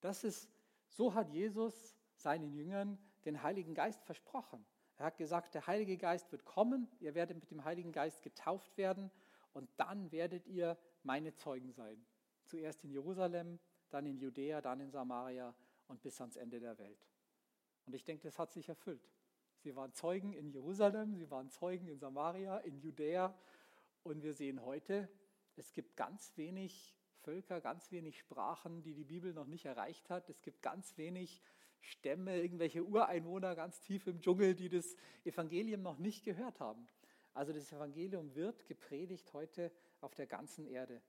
Das 0.00 0.24
ist, 0.24 0.50
so 0.88 1.14
hat 1.14 1.30
Jesus 1.30 1.96
seinen 2.16 2.52
Jüngern 2.52 2.98
den 3.24 3.42
Heiligen 3.42 3.74
Geist 3.74 4.02
versprochen. 4.04 4.64
Er 4.96 5.06
hat 5.06 5.16
gesagt, 5.16 5.54
der 5.54 5.66
Heilige 5.66 5.96
Geist 5.96 6.30
wird 6.32 6.44
kommen, 6.44 6.88
ihr 7.00 7.14
werdet 7.14 7.38
mit 7.38 7.50
dem 7.50 7.64
Heiligen 7.64 7.92
Geist 7.92 8.22
getauft 8.22 8.76
werden 8.76 9.10
und 9.52 9.68
dann 9.76 10.12
werdet 10.12 10.46
ihr 10.46 10.78
meine 11.02 11.34
Zeugen 11.34 11.72
sein. 11.72 12.04
Zuerst 12.44 12.84
in 12.84 12.90
Jerusalem, 12.90 13.58
dann 13.90 14.06
in 14.06 14.18
Judäa, 14.18 14.60
dann 14.60 14.80
in 14.80 14.90
Samaria 14.90 15.54
und 15.88 16.02
bis 16.02 16.20
ans 16.20 16.36
Ende 16.36 16.60
der 16.60 16.78
Welt. 16.78 17.08
Und 17.86 17.94
ich 17.94 18.04
denke, 18.04 18.22
das 18.22 18.38
hat 18.38 18.52
sich 18.52 18.68
erfüllt. 18.68 19.10
Sie 19.58 19.74
waren 19.76 19.92
Zeugen 19.92 20.32
in 20.32 20.48
Jerusalem, 20.50 21.14
sie 21.14 21.30
waren 21.30 21.50
Zeugen 21.50 21.88
in 21.88 21.98
Samaria, 21.98 22.58
in 22.58 22.78
Judäa 22.78 23.34
und 24.02 24.22
wir 24.22 24.34
sehen 24.34 24.64
heute, 24.64 25.08
es 25.56 25.72
gibt 25.72 25.96
ganz 25.96 26.36
wenig 26.36 26.96
Völker, 27.22 27.60
ganz 27.60 27.92
wenig 27.92 28.18
Sprachen, 28.18 28.82
die 28.82 28.94
die 28.94 29.04
Bibel 29.04 29.32
noch 29.32 29.46
nicht 29.46 29.64
erreicht 29.64 30.10
hat. 30.10 30.28
Es 30.28 30.42
gibt 30.42 30.62
ganz 30.62 30.96
wenig 30.96 31.40
Stämme, 31.82 32.40
irgendwelche 32.40 32.84
Ureinwohner 32.84 33.54
ganz 33.54 33.80
tief 33.80 34.06
im 34.06 34.20
Dschungel, 34.20 34.54
die 34.54 34.68
das 34.68 34.96
Evangelium 35.24 35.82
noch 35.82 35.98
nicht 35.98 36.24
gehört 36.24 36.60
haben. 36.60 36.88
Also 37.34 37.52
das 37.52 37.72
Evangelium 37.72 38.34
wird 38.34 38.66
gepredigt 38.66 39.32
heute 39.32 39.72
auf 40.00 40.14
der 40.14 40.26
ganzen 40.26 40.66
Erde. 40.66 41.02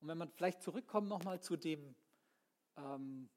Und 0.00 0.08
wenn 0.08 0.18
man 0.18 0.30
vielleicht 0.30 0.62
zurückkommt 0.62 1.08
nochmal 1.08 1.40
zu 1.40 1.56
dem, 1.56 1.94
ähm, 2.76 3.28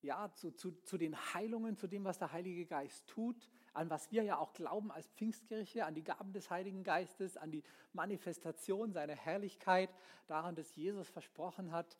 ja, 0.00 0.32
zu, 0.34 0.52
zu, 0.52 0.72
zu 0.82 0.96
den 0.96 1.16
Heilungen, 1.34 1.76
zu 1.76 1.86
dem, 1.86 2.04
was 2.04 2.18
der 2.18 2.32
Heilige 2.32 2.66
Geist 2.66 3.06
tut, 3.06 3.48
an 3.74 3.90
was 3.90 4.10
wir 4.10 4.22
ja 4.22 4.38
auch 4.38 4.52
glauben 4.52 4.90
als 4.90 5.08
Pfingstkirche, 5.08 5.84
an 5.84 5.94
die 5.94 6.04
Gaben 6.04 6.32
des 6.32 6.50
Heiligen 6.50 6.84
Geistes, 6.84 7.36
an 7.36 7.50
die 7.50 7.62
Manifestation 7.92 8.92
seiner 8.92 9.14
Herrlichkeit, 9.14 9.90
daran, 10.26 10.54
dass 10.54 10.74
Jesus 10.74 11.08
versprochen 11.08 11.72
hat, 11.72 11.98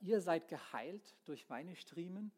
ihr 0.00 0.20
seid 0.20 0.48
geheilt 0.48 1.16
durch 1.24 1.48
meine 1.48 1.74
Striemen. 1.76 2.32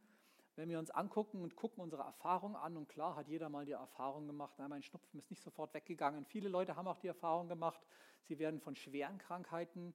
Wenn 0.56 0.68
wir 0.68 0.78
uns 0.78 0.90
angucken 0.90 1.42
und 1.42 1.54
gucken 1.54 1.82
unsere 1.82 2.02
Erfahrung 2.02 2.56
an, 2.56 2.76
und 2.76 2.88
klar 2.88 3.14
hat 3.14 3.28
jeder 3.28 3.48
mal 3.48 3.64
die 3.64 3.72
Erfahrung 3.72 4.26
gemacht, 4.26 4.54
na, 4.58 4.66
mein 4.66 4.82
Schnupfen 4.82 5.18
ist 5.18 5.30
nicht 5.30 5.42
sofort 5.42 5.72
weggegangen. 5.72 6.24
Viele 6.24 6.48
Leute 6.48 6.74
haben 6.74 6.88
auch 6.88 6.98
die 6.98 7.06
Erfahrung 7.06 7.48
gemacht, 7.48 7.80
sie 8.22 8.38
werden 8.38 8.60
von 8.60 8.74
schweren 8.74 9.18
Krankheiten 9.18 9.94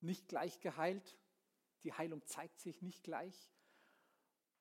nicht 0.00 0.28
gleich 0.28 0.58
geheilt. 0.60 1.16
Die 1.84 1.92
Heilung 1.92 2.24
zeigt 2.26 2.60
sich 2.60 2.82
nicht 2.82 3.04
gleich. 3.04 3.52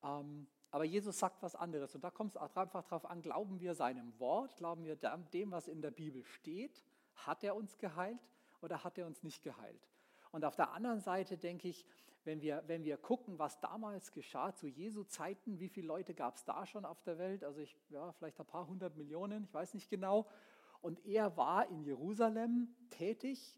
Ähm, 0.04 0.48
aber 0.72 0.86
Jesus 0.86 1.20
sagt 1.20 1.42
was 1.42 1.56
anderes. 1.56 1.96
Und 1.96 2.04
da 2.04 2.12
kommt 2.12 2.36
es 2.36 2.38
einfach 2.38 2.84
darauf 2.84 3.06
an, 3.06 3.22
glauben 3.22 3.60
wir 3.60 3.76
seinem 3.76 4.18
Wort, 4.20 4.56
glauben 4.56 4.86
wir 4.86 4.96
dem, 4.96 5.52
was 5.52 5.68
in 5.68 5.82
der 5.82 5.92
Bibel 5.92 6.24
steht, 6.24 6.84
hat 7.16 7.44
er 7.44 7.56
uns 7.56 7.78
geheilt 7.78 8.20
oder 8.62 8.84
hat 8.84 8.98
er 8.98 9.06
uns 9.06 9.24
nicht 9.24 9.44
geheilt? 9.44 9.91
Und 10.32 10.46
auf 10.46 10.56
der 10.56 10.72
anderen 10.72 11.02
Seite 11.02 11.38
denke 11.38 11.68
ich, 11.68 11.86
wenn 12.24 12.42
wir, 12.42 12.64
wenn 12.68 12.84
wir 12.84 12.98
gucken, 12.98 13.40
was 13.40 13.60
damals 13.60 14.12
geschah 14.12 14.54
zu 14.54 14.68
Jesu 14.68 15.04
Zeiten, 15.04 15.60
wie 15.60 15.70
viele 15.70 15.88
Leute 15.88 16.14
gab 16.14 16.36
es 16.36 16.44
da 16.44 16.66
schon 16.66 16.86
auf 16.86 17.02
der 17.02 17.18
Welt? 17.18 17.44
Also 17.44 17.62
ich, 17.62 17.76
ja, 17.90 18.12
vielleicht 18.14 18.40
ein 18.40 18.46
paar 18.46 18.68
hundert 18.68 18.96
Millionen, 18.96 19.44
ich 19.44 19.54
weiß 19.54 19.74
nicht 19.74 19.90
genau. 19.90 20.28
Und 20.82 21.04
er 21.06 21.36
war 21.38 21.68
in 21.70 21.84
Jerusalem 21.84 22.76
tätig. 22.90 23.58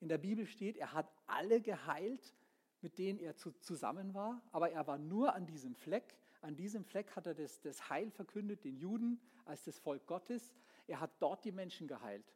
In 0.00 0.08
der 0.08 0.18
Bibel 0.18 0.46
steht, 0.46 0.76
er 0.76 0.92
hat 0.92 1.10
alle 1.26 1.60
geheilt, 1.60 2.34
mit 2.80 2.98
denen 2.98 3.18
er 3.18 3.36
zu, 3.36 3.52
zusammen 3.60 4.14
war. 4.14 4.42
Aber 4.50 4.70
er 4.70 4.86
war 4.86 4.98
nur 4.98 5.34
an 5.34 5.46
diesem 5.46 5.74
Fleck. 5.74 6.16
An 6.40 6.56
diesem 6.56 6.84
Fleck 6.84 7.14
hat 7.14 7.26
er 7.26 7.34
das, 7.34 7.60
das 7.60 7.88
Heil 7.88 8.10
verkündet, 8.10 8.64
den 8.64 8.76
Juden 8.76 9.20
als 9.44 9.64
das 9.64 9.78
Volk 9.78 10.06
Gottes. 10.06 10.52
Er 10.86 11.00
hat 11.00 11.10
dort 11.20 11.44
die 11.44 11.52
Menschen 11.52 11.86
geheilt. 11.86 12.34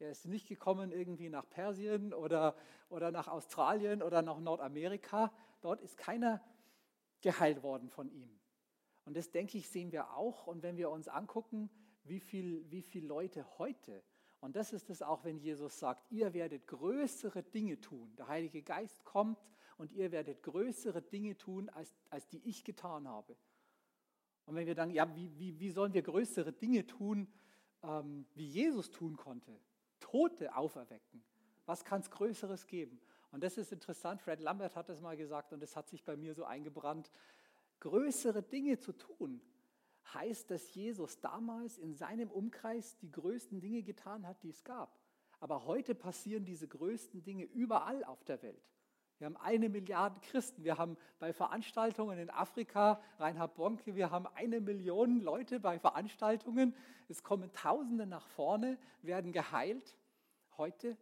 Er 0.00 0.10
ist 0.10 0.26
nicht 0.26 0.48
gekommen 0.48 0.92
irgendwie 0.92 1.28
nach 1.28 1.48
Persien 1.48 2.14
oder, 2.14 2.56
oder 2.88 3.10
nach 3.10 3.28
Australien 3.28 4.02
oder 4.02 4.22
nach 4.22 4.40
Nordamerika. 4.40 5.32
Dort 5.60 5.80
ist 5.82 5.98
keiner 5.98 6.42
geheilt 7.20 7.62
worden 7.62 7.90
von 7.90 8.10
ihm. 8.10 8.40
Und 9.04 9.16
das, 9.16 9.30
denke 9.30 9.58
ich, 9.58 9.68
sehen 9.68 9.92
wir 9.92 10.14
auch. 10.14 10.46
Und 10.46 10.62
wenn 10.62 10.76
wir 10.76 10.90
uns 10.90 11.08
angucken, 11.08 11.70
wie 12.04 12.20
viele 12.20 12.70
wie 12.70 12.82
viel 12.82 13.04
Leute 13.04 13.46
heute, 13.58 14.02
und 14.40 14.56
das 14.56 14.72
ist 14.72 14.88
es 14.88 15.02
auch, 15.02 15.22
wenn 15.24 15.36
Jesus 15.36 15.78
sagt, 15.78 16.10
ihr 16.10 16.32
werdet 16.32 16.66
größere 16.66 17.42
Dinge 17.42 17.78
tun. 17.78 18.14
Der 18.16 18.28
Heilige 18.28 18.62
Geist 18.62 19.04
kommt 19.04 19.38
und 19.76 19.92
ihr 19.92 20.12
werdet 20.12 20.42
größere 20.42 21.02
Dinge 21.02 21.36
tun, 21.36 21.68
als, 21.68 21.94
als 22.08 22.26
die 22.28 22.40
ich 22.48 22.64
getan 22.64 23.06
habe. 23.06 23.36
Und 24.46 24.54
wenn 24.54 24.66
wir 24.66 24.74
dann, 24.74 24.90
ja, 24.90 25.14
wie, 25.14 25.38
wie, 25.38 25.60
wie 25.60 25.70
sollen 25.70 25.92
wir 25.92 26.02
größere 26.02 26.52
Dinge 26.52 26.86
tun, 26.86 27.30
ähm, 27.82 28.26
wie 28.34 28.46
Jesus 28.46 28.90
tun 28.90 29.16
konnte? 29.16 29.60
Tote 30.00 30.54
auferwecken. 30.56 31.22
Was 31.66 31.84
kann 31.84 32.00
es 32.00 32.10
Größeres 32.10 32.66
geben? 32.66 33.00
Und 33.32 33.44
das 33.44 33.56
ist 33.56 33.72
interessant. 33.72 34.20
Fred 34.20 34.40
Lambert 34.40 34.74
hat 34.74 34.88
das 34.88 35.00
mal 35.00 35.16
gesagt 35.16 35.52
und 35.52 35.62
es 35.62 35.76
hat 35.76 35.88
sich 35.88 36.04
bei 36.04 36.16
mir 36.16 36.34
so 36.34 36.44
eingebrannt. 36.44 37.10
Größere 37.78 38.42
Dinge 38.42 38.78
zu 38.78 38.92
tun 38.92 39.40
heißt, 40.12 40.50
dass 40.50 40.74
Jesus 40.74 41.20
damals 41.20 41.78
in 41.78 41.94
seinem 41.94 42.30
Umkreis 42.30 42.96
die 42.98 43.10
größten 43.10 43.60
Dinge 43.60 43.82
getan 43.82 44.26
hat, 44.26 44.42
die 44.42 44.50
es 44.50 44.64
gab. 44.64 44.98
Aber 45.38 45.64
heute 45.64 45.94
passieren 45.94 46.44
diese 46.44 46.66
größten 46.66 47.22
Dinge 47.22 47.44
überall 47.44 48.04
auf 48.04 48.24
der 48.24 48.42
Welt. 48.42 48.68
Wir 49.20 49.26
haben 49.26 49.36
eine 49.36 49.68
Milliarde 49.68 50.18
Christen. 50.20 50.64
Wir 50.64 50.78
haben 50.78 50.96
bei 51.18 51.34
Veranstaltungen 51.34 52.18
in 52.18 52.30
Afrika, 52.30 53.02
Reinhard 53.18 53.54
Bonke, 53.54 53.94
wir 53.94 54.10
haben 54.10 54.26
eine 54.28 54.62
Million 54.62 55.20
Leute 55.20 55.60
bei 55.60 55.78
Veranstaltungen. 55.78 56.74
Es 57.06 57.22
kommen 57.22 57.52
Tausende 57.52 58.06
nach 58.06 58.26
vorne, 58.28 58.78
werden 59.02 59.30
geheilt 59.32 59.94
heute. 60.56 60.96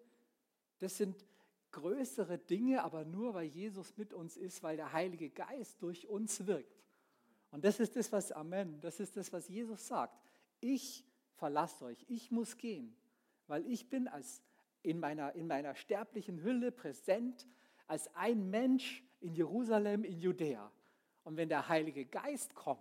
Das 0.80 0.96
sind 0.96 1.24
größere 1.70 2.38
Dinge, 2.38 2.82
aber 2.82 3.04
nur 3.04 3.34
weil 3.34 3.46
Jesus 3.46 3.96
mit 3.96 4.12
uns 4.12 4.36
ist, 4.36 4.64
weil 4.64 4.76
der 4.76 4.92
Heilige 4.92 5.30
Geist 5.30 5.80
durch 5.80 6.08
uns 6.08 6.44
wirkt. 6.48 6.82
Und 7.52 7.64
das 7.64 7.78
ist 7.78 7.94
das, 7.94 8.10
was, 8.10 8.32
Amen, 8.32 8.80
das 8.80 8.98
ist 8.98 9.16
das, 9.16 9.32
was 9.32 9.46
Jesus 9.46 9.86
sagt. 9.86 10.20
Ich 10.58 11.06
verlasse 11.34 11.84
euch, 11.84 12.04
ich 12.08 12.32
muss 12.32 12.56
gehen, 12.56 12.96
weil 13.46 13.64
ich 13.64 13.88
bin 13.88 14.08
als 14.08 14.42
in 14.82 14.98
meiner, 14.98 15.36
in 15.36 15.46
meiner 15.46 15.76
sterblichen 15.76 16.42
Hülle 16.42 16.72
präsent 16.72 17.46
als 17.88 18.14
ein 18.14 18.50
Mensch 18.50 19.02
in 19.20 19.34
Jerusalem, 19.34 20.04
in 20.04 20.20
Judäa. 20.20 20.70
Und 21.24 21.36
wenn 21.36 21.48
der 21.48 21.68
Heilige 21.68 22.06
Geist 22.06 22.54
kommt, 22.54 22.80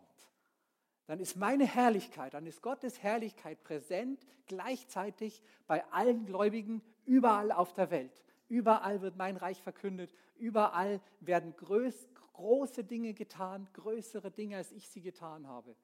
dann 1.07 1.19
ist 1.19 1.37
meine 1.37 1.65
Herrlichkeit, 1.65 2.33
dann 2.33 2.45
ist 2.45 2.61
Gottes 2.61 3.01
Herrlichkeit 3.01 3.63
präsent 3.63 4.25
gleichzeitig 4.45 5.41
bei 5.65 5.85
allen 5.91 6.25
Gläubigen 6.25 6.81
überall 7.05 7.51
auf 7.51 7.73
der 7.73 7.89
Welt. 7.91 8.23
Überall 8.49 9.01
wird 9.01 9.15
mein 9.17 9.37
Reich 9.37 9.61
verkündet, 9.61 10.13
überall 10.35 11.01
werden 11.21 11.55
größ, 11.55 12.09
große 12.33 12.83
Dinge 12.83 13.13
getan, 13.13 13.67
größere 13.73 14.31
Dinge, 14.31 14.57
als 14.57 14.71
ich 14.71 14.87
sie 14.89 15.01
getan 15.01 15.47
habe. 15.47 15.75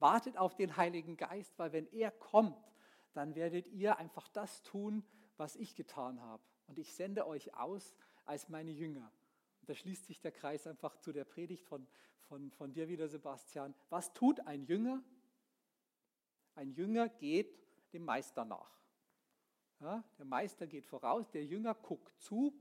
Wartet 0.00 0.36
auf 0.36 0.54
den 0.54 0.76
Heiligen 0.76 1.16
Geist, 1.16 1.58
weil 1.58 1.72
wenn 1.72 1.86
er 1.92 2.10
kommt, 2.10 2.72
dann 3.14 3.34
werdet 3.34 3.66
ihr 3.68 3.96
einfach 3.98 4.28
das 4.28 4.62
tun, 4.62 5.04
was 5.36 5.56
ich 5.56 5.74
getan 5.74 6.20
habe. 6.20 6.42
Und 6.66 6.78
ich 6.78 6.94
sende 6.94 7.26
euch 7.26 7.54
aus 7.54 7.94
als 8.28 8.48
meine 8.48 8.70
Jünger. 8.70 9.10
Und 9.60 9.68
da 9.68 9.74
schließt 9.74 10.06
sich 10.06 10.20
der 10.20 10.32
Kreis 10.32 10.66
einfach 10.66 10.96
zu 10.98 11.12
der 11.12 11.24
Predigt 11.24 11.64
von, 11.64 11.86
von, 12.22 12.50
von 12.52 12.72
dir 12.72 12.88
wieder, 12.88 13.08
Sebastian. 13.08 13.74
Was 13.88 14.12
tut 14.12 14.40
ein 14.40 14.64
Jünger? 14.64 15.02
Ein 16.54 16.72
Jünger 16.72 17.08
geht 17.08 17.58
dem 17.92 18.04
Meister 18.04 18.44
nach. 18.44 18.78
Ja, 19.80 20.04
der 20.18 20.24
Meister 20.24 20.66
geht 20.66 20.86
voraus, 20.86 21.30
der 21.30 21.44
Jünger 21.44 21.74
guckt 21.74 22.20
zu. 22.20 22.52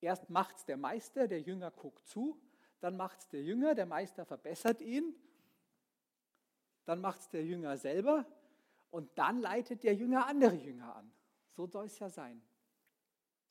Erst 0.00 0.30
macht 0.30 0.56
es 0.56 0.64
der 0.64 0.76
Meister, 0.76 1.26
der 1.26 1.40
Jünger 1.40 1.70
guckt 1.70 2.06
zu. 2.06 2.40
Dann 2.80 2.96
macht 2.96 3.20
es 3.20 3.28
der 3.28 3.42
Jünger, 3.42 3.74
der 3.74 3.86
Meister 3.86 4.24
verbessert 4.24 4.80
ihn. 4.80 5.14
Dann 6.84 7.00
macht 7.00 7.20
es 7.20 7.28
der 7.30 7.44
Jünger 7.44 7.76
selber. 7.76 8.26
Und 8.90 9.10
dann 9.18 9.40
leitet 9.40 9.82
der 9.82 9.94
Jünger 9.94 10.26
andere 10.26 10.54
Jünger 10.54 10.94
an. 10.94 11.12
So 11.50 11.66
soll 11.66 11.86
es 11.86 11.98
ja 11.98 12.08
sein. 12.08 12.40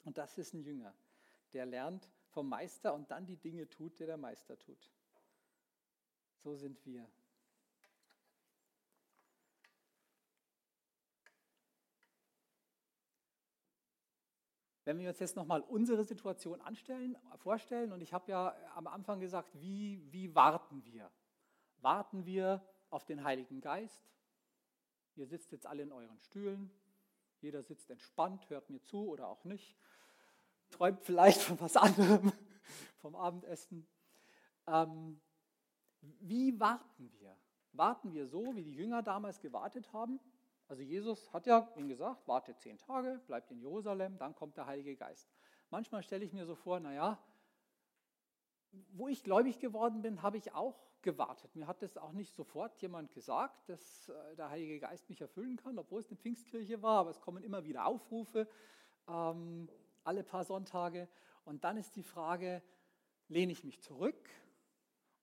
Und 0.03 0.17
das 0.17 0.37
ist 0.37 0.53
ein 0.53 0.61
Jünger, 0.61 0.93
der 1.53 1.65
lernt 1.65 2.09
vom 2.29 2.49
Meister 2.49 2.93
und 2.93 3.11
dann 3.11 3.25
die 3.25 3.37
Dinge 3.37 3.69
tut, 3.69 3.99
die 3.99 4.05
der 4.05 4.17
Meister 4.17 4.57
tut. 4.57 4.91
So 6.37 6.55
sind 6.55 6.83
wir. 6.85 7.07
Wenn 14.85 14.99
wir 14.99 15.07
uns 15.09 15.19
jetzt 15.19 15.37
nochmal 15.37 15.61
unsere 15.61 16.03
Situation 16.03 16.59
anstellen, 16.59 17.17
vorstellen, 17.37 17.93
und 17.93 18.01
ich 18.01 18.11
habe 18.11 18.29
ja 18.29 18.53
am 18.75 18.87
Anfang 18.87 19.21
gesagt, 19.21 19.49
wie, 19.61 20.01
wie 20.11 20.35
warten 20.35 20.83
wir? 20.83 21.09
Warten 21.77 22.25
wir 22.25 22.61
auf 22.89 23.05
den 23.05 23.23
Heiligen 23.23 23.61
Geist? 23.61 24.11
Ihr 25.15 25.25
sitzt 25.25 25.51
jetzt 25.53 25.65
alle 25.65 25.83
in 25.83 25.91
euren 25.93 26.19
Stühlen, 26.19 26.69
jeder 27.39 27.63
sitzt 27.63 27.89
entspannt, 27.91 28.49
hört 28.49 28.69
mir 28.69 28.81
zu 28.81 29.07
oder 29.07 29.27
auch 29.27 29.45
nicht, 29.45 29.77
träumt 30.73 31.01
vielleicht 31.01 31.41
von 31.41 31.59
was 31.61 31.77
anderem, 31.77 32.31
vom 33.01 33.15
Abendessen. 33.15 33.87
Ähm, 34.67 35.19
wie 36.01 36.59
warten 36.59 37.11
wir? 37.13 37.37
Warten 37.73 38.13
wir 38.13 38.27
so, 38.27 38.55
wie 38.55 38.63
die 38.63 38.73
Jünger 38.73 39.01
damals 39.01 39.39
gewartet 39.39 39.93
haben? 39.93 40.19
Also 40.67 40.81
Jesus 40.81 41.31
hat 41.33 41.45
ja, 41.45 41.69
wie 41.75 41.87
gesagt, 41.87 42.27
wartet 42.27 42.59
zehn 42.59 42.77
Tage, 42.77 43.21
bleibt 43.27 43.51
in 43.51 43.59
Jerusalem, 43.59 44.17
dann 44.17 44.35
kommt 44.35 44.57
der 44.57 44.65
Heilige 44.65 44.95
Geist. 44.95 45.29
Manchmal 45.69 46.03
stelle 46.03 46.25
ich 46.25 46.33
mir 46.33 46.45
so 46.45 46.55
vor, 46.55 46.79
naja, 46.79 47.17
wo 48.91 49.07
ich 49.07 49.23
gläubig 49.23 49.59
geworden 49.59 50.01
bin, 50.01 50.21
habe 50.21 50.37
ich 50.37 50.53
auch 50.53 50.75
gewartet. 51.01 51.55
Mir 51.55 51.67
hat 51.67 51.81
das 51.81 51.97
auch 51.97 52.13
nicht 52.13 52.33
sofort 52.33 52.75
jemand 52.81 53.13
gesagt, 53.13 53.69
dass 53.69 54.09
äh, 54.09 54.35
der 54.35 54.49
Heilige 54.49 54.79
Geist 54.79 55.09
mich 55.09 55.21
erfüllen 55.21 55.57
kann, 55.57 55.77
obwohl 55.77 55.99
es 55.99 56.07
eine 56.07 56.17
Pfingstkirche 56.17 56.81
war, 56.81 56.99
aber 56.99 57.09
es 57.11 57.21
kommen 57.21 57.43
immer 57.43 57.63
wieder 57.65 57.85
Aufrufe, 57.85 58.47
ähm, 59.07 59.69
alle 60.03 60.23
paar 60.23 60.43
Sonntage. 60.43 61.07
Und 61.45 61.63
dann 61.63 61.77
ist 61.77 61.95
die 61.95 62.03
Frage, 62.03 62.61
lehne 63.27 63.51
ich 63.51 63.63
mich 63.63 63.81
zurück 63.81 64.29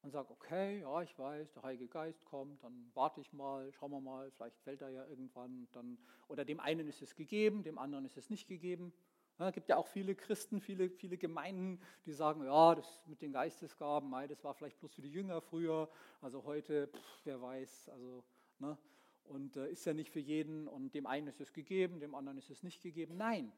und 0.02 0.10
sage, 0.10 0.30
okay, 0.30 0.80
ja, 0.80 1.02
ich 1.02 1.18
weiß, 1.18 1.52
der 1.52 1.62
Heilige 1.62 1.88
Geist 1.88 2.24
kommt, 2.24 2.62
dann 2.62 2.90
warte 2.94 3.20
ich 3.20 3.32
mal, 3.32 3.72
schauen 3.72 3.90
wir 3.90 4.00
mal, 4.00 4.30
vielleicht 4.30 4.58
fällt 4.60 4.82
er 4.82 4.90
ja 4.90 5.06
irgendwann. 5.06 5.68
Dann, 5.72 5.98
oder 6.28 6.44
dem 6.44 6.60
einen 6.60 6.86
ist 6.88 7.02
es 7.02 7.14
gegeben, 7.14 7.62
dem 7.62 7.78
anderen 7.78 8.04
ist 8.04 8.16
es 8.16 8.30
nicht 8.30 8.48
gegeben. 8.48 8.92
Ja, 9.38 9.48
es 9.48 9.54
gibt 9.54 9.68
ja 9.70 9.76
auch 9.76 9.86
viele 9.86 10.14
Christen, 10.14 10.60
viele, 10.60 10.90
viele 10.90 11.16
Gemeinden, 11.16 11.80
die 12.04 12.12
sagen, 12.12 12.44
ja, 12.44 12.74
das 12.74 13.02
mit 13.06 13.22
den 13.22 13.32
Geistesgaben, 13.32 14.10
das 14.28 14.44
war 14.44 14.52
vielleicht 14.52 14.78
bloß 14.78 14.92
für 14.92 15.00
die 15.00 15.10
Jünger 15.10 15.40
früher, 15.40 15.88
also 16.20 16.44
heute, 16.44 16.88
pff, 16.88 17.20
wer 17.24 17.40
weiß, 17.40 17.88
also, 17.88 18.22
ne, 18.58 18.76
und 19.24 19.56
äh, 19.56 19.70
ist 19.70 19.86
ja 19.86 19.94
nicht 19.94 20.10
für 20.10 20.20
jeden 20.20 20.68
und 20.68 20.94
dem 20.94 21.06
einen 21.06 21.28
ist 21.28 21.40
es 21.40 21.54
gegeben, 21.54 22.00
dem 22.00 22.14
anderen 22.14 22.36
ist 22.36 22.50
es 22.50 22.62
nicht 22.62 22.82
gegeben. 22.82 23.16
Nein, 23.16 23.50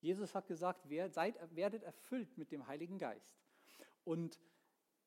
Jesus 0.00 0.34
hat 0.34 0.46
gesagt, 0.46 0.86
seid, 1.08 1.36
werdet 1.54 1.82
erfüllt 1.82 2.36
mit 2.38 2.52
dem 2.52 2.66
Heiligen 2.66 2.98
Geist. 2.98 3.36
Und 4.04 4.38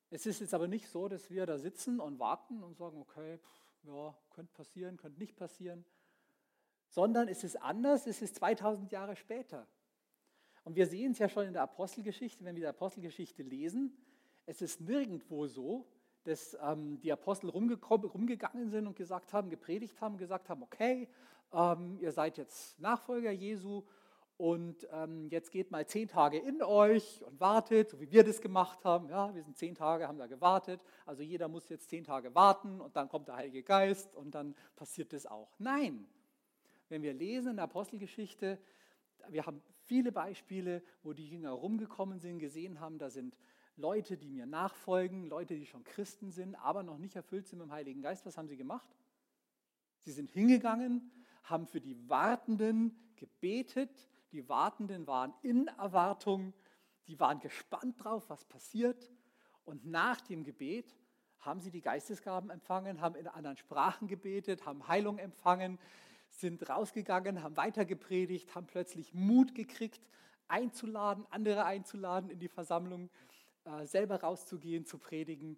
es 0.10 0.26
ist 0.26 0.42
jetzt 0.42 0.54
aber 0.54 0.68
nicht 0.68 0.88
so, 0.88 1.08
dass 1.08 1.30
wir 1.30 1.46
da 1.46 1.58
sitzen 1.58 2.00
und 2.00 2.20
warten 2.20 2.64
und 2.64 2.76
sagen, 2.76 3.00
okay, 3.00 3.38
pff, 3.38 3.70
ja, 3.84 4.18
könnte 4.32 4.52
passieren, 4.54 4.98
könnte 4.98 5.20
nicht 5.20 5.36
passieren, 5.36 5.86
sondern 6.90 7.28
es 7.28 7.44
ist 7.44 7.62
anders, 7.62 8.08
es 8.08 8.22
ist 8.22 8.36
2000 8.36 8.92
Jahre 8.92 9.16
später. 9.16 9.68
Und 10.64 10.76
wir 10.76 10.88
sehen 10.88 11.12
es 11.12 11.20
ja 11.20 11.30
schon 11.30 11.46
in 11.46 11.54
der 11.54 11.64
Apostelgeschichte, 11.64 12.44
wenn 12.44 12.56
wir 12.56 12.64
die 12.64 12.68
Apostelgeschichte 12.68 13.44
lesen, 13.44 13.96
es 14.46 14.62
ist 14.62 14.82
nirgendwo 14.82 15.46
so, 15.48 15.88
dass 16.24 16.58
ähm, 16.62 17.00
die 17.02 17.12
Apostel 17.12 17.50
rumgegangen 17.50 18.70
sind 18.70 18.88
und 18.88 18.96
gesagt 18.96 19.32
haben, 19.32 19.50
gepredigt 19.50 20.02
haben, 20.02 20.18
gesagt 20.18 20.50
haben, 20.50 20.64
okay, 20.64 21.08
ähm, 21.54 21.98
ihr 22.00 22.12
seid 22.12 22.38
jetzt 22.38 22.80
Nachfolger 22.80 23.32
Jesu 23.32 23.84
und 24.40 24.88
ähm, 24.94 25.28
jetzt 25.28 25.52
geht 25.52 25.70
mal 25.70 25.86
zehn 25.86 26.08
Tage 26.08 26.38
in 26.38 26.64
euch 26.64 27.22
und 27.24 27.42
wartet, 27.42 27.90
so 27.90 28.00
wie 28.00 28.10
wir 28.10 28.24
das 28.24 28.40
gemacht 28.40 28.86
haben. 28.86 29.10
Ja, 29.10 29.36
wir 29.36 29.44
sind 29.44 29.58
zehn 29.58 29.76
Tage, 29.76 30.08
haben 30.08 30.18
da 30.18 30.28
gewartet. 30.28 30.80
Also 31.06 31.24
jeder 31.24 31.50
muss 31.50 31.68
jetzt 31.68 31.90
zehn 31.90 32.06
Tage 32.06 32.34
warten 32.34 32.80
und 32.80 32.96
dann 32.96 33.10
kommt 33.10 33.28
der 33.28 33.36
Heilige 33.36 33.64
Geist 33.64 34.16
und 34.16 34.34
dann 34.34 34.56
passiert 34.78 35.12
das 35.12 35.26
auch. 35.26 35.50
Nein, 35.60 36.08
wenn 36.88 37.02
wir 37.02 37.14
lesen 37.14 37.50
in 37.50 37.56
der 37.58 37.66
Apostelgeschichte, 37.66 38.58
wir 39.28 39.46
haben 39.46 39.62
viele 39.84 40.14
Beispiele, 40.14 40.84
wo 41.04 41.12
die 41.12 41.28
Jünger 41.28 41.52
rumgekommen 41.52 42.20
sind, 42.20 42.40
gesehen 42.40 42.80
haben, 42.80 42.98
da 42.98 43.10
sind 43.10 43.38
Leute, 43.76 44.16
die 44.16 44.30
mir 44.30 44.46
nachfolgen, 44.46 45.28
Leute, 45.28 45.56
die 45.56 45.66
schon 45.66 45.84
Christen 45.84 46.32
sind, 46.32 46.56
aber 46.56 46.82
noch 46.84 46.98
nicht 46.98 47.18
erfüllt 47.18 47.46
sind 47.46 47.60
mit 47.60 47.68
dem 47.68 47.74
Heiligen 47.74 48.02
Geist. 48.02 48.26
Was 48.26 48.38
haben 48.38 48.48
sie 48.48 48.56
gemacht? 48.56 48.88
Sie 49.98 50.14
sind 50.14 50.32
hingegangen, 50.32 51.12
haben 51.44 51.68
für 51.68 51.82
die 51.82 52.08
Wartenden 52.08 52.98
gebetet 53.18 54.08
die 54.32 54.48
Wartenden 54.48 55.08
waren 55.08 55.34
in 55.42 55.68
Erwartung, 55.68 56.54
die 57.08 57.20
waren 57.20 57.40
gespannt 57.40 58.04
drauf, 58.04 58.30
was 58.30 58.46
passiert. 58.46 59.12
Und 59.66 59.86
nach 59.86 60.22
dem 60.22 60.44
Gebet 60.44 60.96
haben 61.40 61.60
sie 61.60 61.72
die 61.72 61.82
Geistesgaben 61.82 62.50
empfangen, 62.50 63.02
haben 63.02 63.16
in 63.16 63.28
anderen 63.28 63.58
Sprachen 63.58 64.08
gebetet, 64.08 64.66
haben 64.66 64.88
Heilung 64.88 65.18
empfangen, 65.18 65.80
sind 66.30 66.70
rausgegangen, 66.70 67.42
haben 67.42 67.58
weitergepredigt, 67.58 68.54
haben 68.56 68.68
plötzlich 68.68 69.14
Mut 69.14 69.56
gekriegt, 69.56 70.08
einzuladen, 70.48 71.26
andere 71.30 71.66
einzuladen 71.66 72.30
in 72.30 72.40
die 72.40 72.48
Versammlung, 72.48 73.10
äh, 73.66 73.86
selber 73.86 74.22
rauszugehen, 74.22 74.86
zu 74.86 74.98
predigen. 74.98 75.58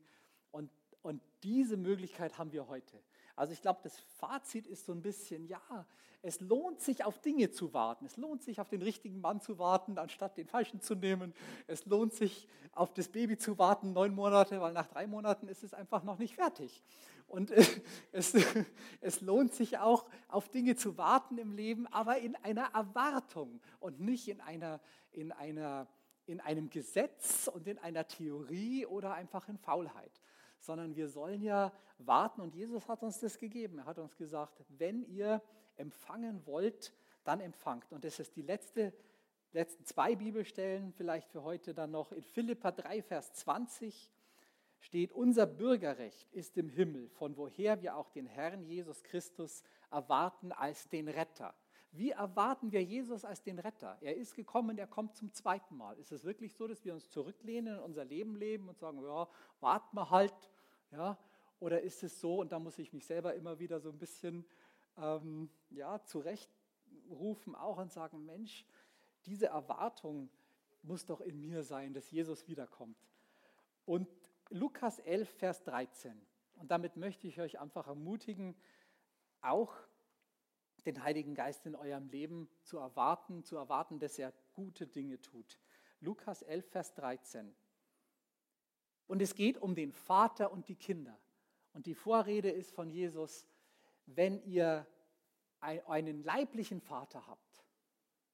Und, 0.52 0.72
und 1.02 1.22
diese 1.44 1.78
Möglichkeit 1.78 2.38
haben 2.38 2.52
wir 2.52 2.68
heute. 2.68 3.02
Also 3.36 3.54
ich 3.54 3.62
glaube, 3.62 3.80
das 3.84 3.98
Fazit 4.17 4.67
ist 4.67 4.86
so 4.86 4.91
ein 4.91 5.02
bisschen, 5.02 5.46
ja, 5.46 5.86
es 6.24 6.39
lohnt 6.39 6.80
sich 6.82 7.04
auf 7.04 7.20
Dinge 7.20 7.50
zu 7.50 7.74
warten. 7.74 8.06
Es 8.06 8.15
lohnt 8.17 8.44
sich 8.44 8.62
auf 8.62 8.70
den 8.70 8.82
richtigen 8.84 9.22
Mann 9.22 9.41
zu 9.41 9.58
warten, 9.58 9.98
anstatt 9.98 10.38
den 10.38 10.48
falschen 10.48 10.80
zu 10.80 10.94
nehmen. 10.94 11.34
Es 11.65 11.86
lohnt 11.86 12.13
sich 12.13 12.48
auf 12.74 12.94
das 12.94 13.08
Baby 13.08 13.38
zu 13.38 13.58
warten, 13.58 13.94
neun 13.94 14.13
Monate, 14.13 14.62
weil 14.62 14.74
nach 14.74 14.88
drei 14.88 15.08
Monaten 15.08 15.48
ist 15.48 15.63
es 15.63 15.74
einfach 15.74 16.04
noch 16.04 16.20
nicht 16.20 16.36
fertig. 16.36 16.84
Und 17.28 17.52
es, 18.12 18.36
es 19.02 19.22
lohnt 19.22 19.56
sich 19.56 19.80
auch, 19.80 20.06
auf 20.28 20.50
Dinge 20.50 20.76
zu 20.76 20.98
warten 20.98 21.39
im 21.39 21.54
Leben, 21.54 21.88
aber 21.88 22.20
in 22.20 22.36
einer 22.36 22.70
Erwartung 22.74 23.60
und 23.80 24.00
nicht 24.00 24.28
in, 24.28 24.41
einer, 24.41 24.80
in, 25.12 25.32
einer, 25.32 25.88
in 26.28 26.39
einem 26.39 26.70
Gesetz 26.70 27.48
und 27.48 27.67
in 27.67 27.80
einer 27.80 28.08
Theorie 28.08 28.86
oder 28.86 29.13
einfach 29.13 29.50
in 29.50 29.58
Faulheit 29.58 30.22
sondern 30.62 30.95
wir 30.95 31.08
sollen 31.08 31.41
ja 31.41 31.74
warten 31.97 32.41
und 32.41 32.56
Jesus 32.56 32.88
hat 32.88 33.04
uns 33.04 33.19
das 33.19 33.38
gegeben. 33.38 33.80
Er 33.80 33.86
hat 33.86 34.00
uns 34.00 34.15
gesagt, 34.15 34.63
wenn 34.69 35.04
ihr 35.04 35.41
empfangen 35.76 36.45
wollt, 36.45 36.93
dann 37.24 37.39
empfangt. 37.39 37.91
Und 37.91 38.04
das 38.04 38.19
ist 38.19 38.36
die 38.36 38.41
letzte, 38.41 38.93
letzten 39.52 39.86
zwei 39.86 40.15
Bibelstellen, 40.15 40.93
vielleicht 40.93 41.30
für 41.30 41.43
heute 41.43 41.74
dann 41.74 41.91
noch. 41.91 42.12
In 42.12 42.24
Philippa 42.24 42.72
3, 42.72 43.01
Vers 43.01 43.34
20 43.34 44.12
steht, 44.80 45.12
unser 45.12 45.45
Bürgerrecht 45.45 46.32
ist 46.32 46.57
im 46.57 46.70
Himmel, 46.70 47.09
von 47.09 47.36
woher 47.38 47.82
wir 47.82 47.95
auch 47.95 48.09
den 48.09 48.26
Herrn 48.26 48.64
Jesus 48.64 49.03
Christus 49.03 49.64
erwarten 49.89 50.51
als 50.51 50.89
den 50.89 51.07
Retter. 51.07 51.53
Wie 51.94 52.12
erwarten 52.12 52.72
wir 52.72 52.82
Jesus 52.82 53.26
als 53.26 53.44
den 53.44 53.60
Retter? 53.60 53.98
Er 54.02 54.16
ist 54.16 54.36
gekommen, 54.36 54.78
er 54.78 54.88
kommt 54.88 55.16
zum 55.16 55.34
zweiten 55.34 55.76
Mal. 55.76 55.98
Ist 55.98 56.12
es 56.12 56.24
wirklich 56.24 56.54
so, 56.54 56.68
dass 56.68 56.86
wir 56.86 56.94
uns 56.94 57.10
zurücklehnen 57.10 57.78
in 57.78 57.84
unser 57.84 58.06
Leben 58.06 58.38
leben 58.38 58.70
und 58.70 58.80
sagen, 58.80 59.02
ja, 59.04 59.28
warten 59.60 59.96
wir 59.96 60.10
halt, 60.10 60.34
ja? 60.92 61.18
Oder 61.60 61.82
ist 61.82 62.02
es 62.02 62.20
so, 62.20 62.39
und 62.39 62.52
da 62.52 62.60
muss 62.60 62.80
ich 62.80 62.92
mich 62.94 63.06
selber 63.06 63.36
immer 63.36 63.60
wieder 63.60 63.80
so 63.80 63.89
ein 63.89 64.00
bisschen 64.00 64.46
ähm, 64.98 65.50
ja, 65.70 66.02
zurechtrufen 66.04 67.56
auch 67.56 67.78
und 67.78 67.92
sagen, 67.92 68.26
Mensch, 68.26 68.66
diese 69.26 69.48
Erwartung 69.48 70.30
muss 70.82 71.06
doch 71.06 71.22
in 71.22 71.39
mir 71.39 71.62
sein, 71.64 71.94
dass 71.94 72.10
Jesus 72.10 72.48
wiederkommt. 72.48 72.98
Und 73.86 74.08
Lukas 74.50 75.00
11, 75.00 75.30
Vers 75.30 75.64
13. 75.64 76.20
Und 76.56 76.72
damit 76.72 76.96
möchte 76.96 77.28
ich 77.28 77.39
euch 77.39 77.60
einfach 77.60 77.88
ermutigen, 77.88 78.56
auch 79.42 79.74
den 80.86 81.04
Heiligen 81.04 81.36
Geist 81.36 81.66
in 81.66 81.76
eurem 81.76 82.10
Leben 82.10 82.50
zu 82.64 82.78
erwarten, 82.78 83.44
zu 83.44 83.56
erwarten, 83.56 84.00
dass 84.00 84.18
er 84.18 84.34
gute 84.54 84.88
Dinge 84.88 85.22
tut. 85.22 85.60
Lukas 86.00 86.42
11, 86.42 86.70
Vers 86.70 86.94
13. 86.96 87.54
Und 89.08 89.22
es 89.22 89.36
geht 89.36 89.58
um 89.58 89.76
den 89.76 89.92
Vater 89.92 90.52
und 90.52 90.68
die 90.70 90.76
Kinder. 90.76 91.18
Und 91.74 91.86
die 91.86 91.96
Vorrede 91.96 92.50
ist 92.50 92.72
von 92.72 92.90
Jesus, 92.90 93.48
wenn 94.06 94.42
ihr 94.44 94.88
einen 95.60 96.24
leiblichen 96.24 96.82
Vater 96.82 97.28
habt, 97.28 97.64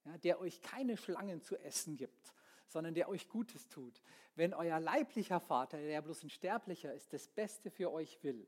ja, 0.06 0.18
der 0.18 0.40
euch 0.40 0.62
keine 0.62 0.96
Schlangen 0.96 1.42
zu 1.42 1.58
essen 1.58 1.98
gibt, 1.98 2.34
sondern 2.68 2.94
der 2.94 3.10
euch 3.10 3.28
Gutes 3.28 3.68
tut, 3.68 4.02
wenn 4.36 4.54
euer 4.54 4.80
leiblicher 4.80 5.40
Vater, 5.40 5.78
der 5.78 6.02
bloß 6.02 6.24
ein 6.24 6.30
Sterblicher 6.30 6.94
ist, 6.94 7.12
das 7.12 7.28
Beste 7.28 7.70
für 7.70 7.92
euch 7.92 8.22
will, 8.24 8.48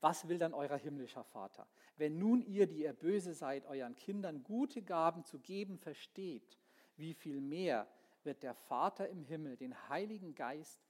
was 0.00 0.28
will 0.28 0.38
dann 0.38 0.54
euer 0.54 0.76
himmlischer 0.76 1.24
Vater? 1.24 1.66
Wenn 1.96 2.18
nun 2.18 2.42
ihr, 2.42 2.66
die 2.66 2.82
ihr 2.82 2.92
böse 2.92 3.34
seid, 3.34 3.66
euren 3.66 3.96
Kindern 3.96 4.42
gute 4.42 4.82
Gaben 4.82 5.24
zu 5.24 5.38
geben 5.38 5.78
versteht, 5.78 6.58
wie 6.96 7.14
viel 7.14 7.40
mehr 7.40 7.86
wird 8.22 8.42
der 8.42 8.54
Vater 8.54 9.08
im 9.08 9.22
Himmel 9.22 9.56
den 9.56 9.88
Heiligen 9.88 10.34
Geist 10.34 10.80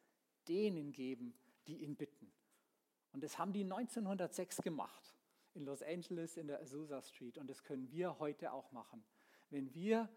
denen 0.49 0.93
geben, 0.93 1.35
die 1.67 1.83
ihn 1.83 1.97
bitten. 1.97 2.33
Und 3.13 3.23
das 3.23 3.39
haben 3.39 3.53
die 3.53 3.65
1906 3.65 4.63
gemacht 4.63 5.17
in 5.55 5.65
Los 5.65 5.83
Angeles 5.83 6.37
in 6.37 6.49
der 6.49 6.61
Azusa 6.61 7.01
Street 7.03 7.39
und 7.39 7.49
das 7.49 7.63
können 7.63 7.91
wir 7.91 8.19
heute 8.19 8.53
auch 8.53 8.71
machen. 8.73 9.03
Wenn 9.51 9.73
wir 9.75 10.09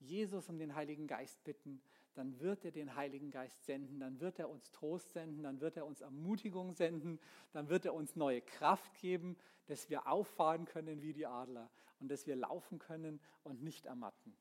Jesus 0.00 0.48
um 0.48 0.58
den 0.58 0.74
Heiligen 0.74 1.06
Geist 1.06 1.42
bitten, 1.44 1.82
dann 2.14 2.40
wird 2.40 2.64
er 2.64 2.70
den 2.70 2.96
Heiligen 2.96 3.30
Geist 3.30 3.64
senden, 3.64 4.00
dann 4.00 4.20
wird 4.20 4.38
er 4.38 4.48
uns 4.48 4.70
Trost 4.70 5.12
senden, 5.12 5.42
dann 5.42 5.60
wird 5.60 5.76
er 5.76 5.86
uns 5.86 6.00
Ermutigung 6.00 6.72
senden, 6.72 7.20
dann 7.52 7.68
wird 7.68 7.84
er 7.84 7.94
uns 7.94 8.16
neue 8.16 8.40
Kraft 8.40 8.94
geben, 8.94 9.36
dass 9.66 9.90
wir 9.90 10.06
auffahren 10.06 10.64
können 10.64 11.02
wie 11.02 11.12
die 11.12 11.26
Adler 11.26 11.70
und 12.00 12.08
dass 12.08 12.26
wir 12.26 12.36
laufen 12.36 12.78
können 12.78 13.20
und 13.42 13.62
nicht 13.62 13.86
ermatten. 13.86 14.36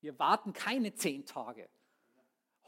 Wir 0.00 0.18
warten 0.18 0.52
keine 0.52 0.94
zehn 0.94 1.24
Tage. 1.24 1.68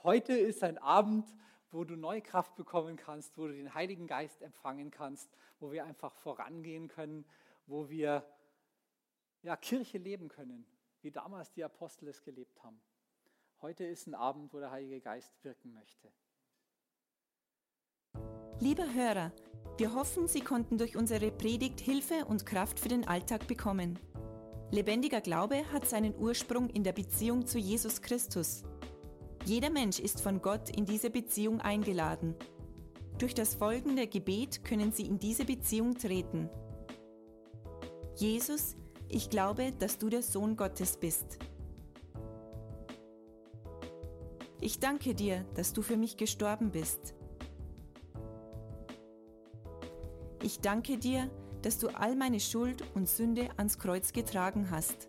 Heute 0.02 0.32
ist 0.32 0.62
ein 0.62 0.78
Abend, 0.78 1.26
wo 1.70 1.84
du 1.84 1.96
neue 1.96 2.22
Kraft 2.22 2.54
bekommen 2.56 2.96
kannst, 2.96 3.36
wo 3.36 3.46
du 3.46 3.52
den 3.52 3.74
Heiligen 3.74 4.06
Geist 4.06 4.40
empfangen 4.40 4.90
kannst, 4.90 5.28
wo 5.60 5.72
wir 5.72 5.84
einfach 5.84 6.14
vorangehen 6.14 6.88
können, 6.88 7.26
wo 7.66 7.90
wir 7.90 8.26
ja, 9.42 9.56
Kirche 9.56 9.98
leben 9.98 10.28
können, 10.28 10.64
wie 11.02 11.10
damals 11.10 11.52
die 11.52 11.64
Apostel 11.64 12.08
es 12.08 12.22
gelebt 12.22 12.62
haben. 12.62 12.80
Heute 13.60 13.84
ist 13.84 14.06
ein 14.06 14.14
Abend, 14.14 14.52
wo 14.52 14.60
der 14.60 14.70
Heilige 14.70 15.00
Geist 15.00 15.32
wirken 15.42 15.72
möchte. 15.72 16.12
Lieber 18.60 18.92
Hörer, 18.92 19.32
wir 19.76 19.94
hoffen, 19.94 20.26
Sie 20.26 20.40
konnten 20.40 20.78
durch 20.78 20.96
unsere 20.96 21.30
Predigt 21.30 21.80
Hilfe 21.80 22.24
und 22.24 22.46
Kraft 22.46 22.80
für 22.80 22.88
den 22.88 23.06
Alltag 23.06 23.46
bekommen. 23.46 23.98
Lebendiger 24.70 25.20
Glaube 25.20 25.64
hat 25.72 25.88
seinen 25.88 26.16
Ursprung 26.16 26.68
in 26.68 26.84
der 26.84 26.92
Beziehung 26.92 27.46
zu 27.46 27.58
Jesus 27.58 28.02
Christus. 28.02 28.64
Jeder 29.44 29.70
Mensch 29.70 29.98
ist 29.98 30.20
von 30.20 30.42
Gott 30.42 30.76
in 30.76 30.84
diese 30.84 31.10
Beziehung 31.10 31.60
eingeladen. 31.60 32.34
Durch 33.18 33.34
das 33.34 33.54
folgende 33.54 34.06
Gebet 34.06 34.64
können 34.64 34.92
Sie 34.92 35.06
in 35.06 35.18
diese 35.18 35.44
Beziehung 35.44 35.96
treten. 35.96 36.50
Jesus, 38.16 38.76
ich 39.08 39.30
glaube, 39.30 39.72
dass 39.78 39.98
du 39.98 40.08
der 40.08 40.22
Sohn 40.22 40.56
Gottes 40.56 40.96
bist. 40.96 41.38
Ich 44.60 44.80
danke 44.80 45.14
dir, 45.14 45.44
dass 45.54 45.72
du 45.72 45.82
für 45.82 45.96
mich 45.96 46.16
gestorben 46.16 46.70
bist. 46.70 47.14
Ich 50.42 50.60
danke 50.60 50.98
dir, 50.98 51.30
dass 51.62 51.78
du 51.78 51.88
all 51.88 52.16
meine 52.16 52.40
Schuld 52.40 52.84
und 52.94 53.08
Sünde 53.08 53.48
ans 53.56 53.78
Kreuz 53.78 54.12
getragen 54.12 54.70
hast. 54.70 55.08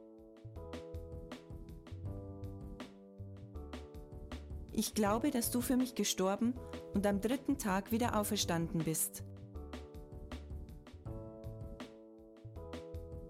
Ich 4.71 4.93
glaube, 4.93 5.29
dass 5.29 5.51
du 5.51 5.61
für 5.61 5.75
mich 5.75 5.93
gestorben 5.93 6.53
und 6.93 7.05
am 7.05 7.19
dritten 7.19 7.57
Tag 7.57 7.91
wieder 7.91 8.17
auferstanden 8.17 8.83
bist. 8.83 9.23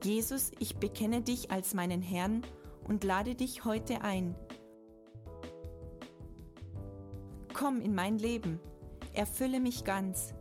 Jesus, 0.03 0.51
ich 0.59 0.77
bekenne 0.77 1.21
dich 1.21 1.51
als 1.51 1.73
meinen 1.73 2.01
Herrn 2.01 2.43
und 2.87 3.03
lade 3.03 3.35
dich 3.35 3.65
heute 3.65 4.01
ein. 4.01 4.35
Komm 7.53 7.81
in 7.81 7.93
mein 7.93 8.17
Leben, 8.17 8.59
erfülle 9.13 9.59
mich 9.59 9.83
ganz. 9.83 10.33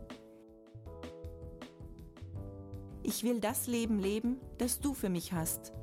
Ich 3.03 3.23
will 3.23 3.39
das 3.39 3.67
Leben 3.67 3.99
leben, 3.99 4.37
das 4.57 4.79
du 4.79 4.93
für 4.93 5.09
mich 5.09 5.33
hast. 5.33 5.73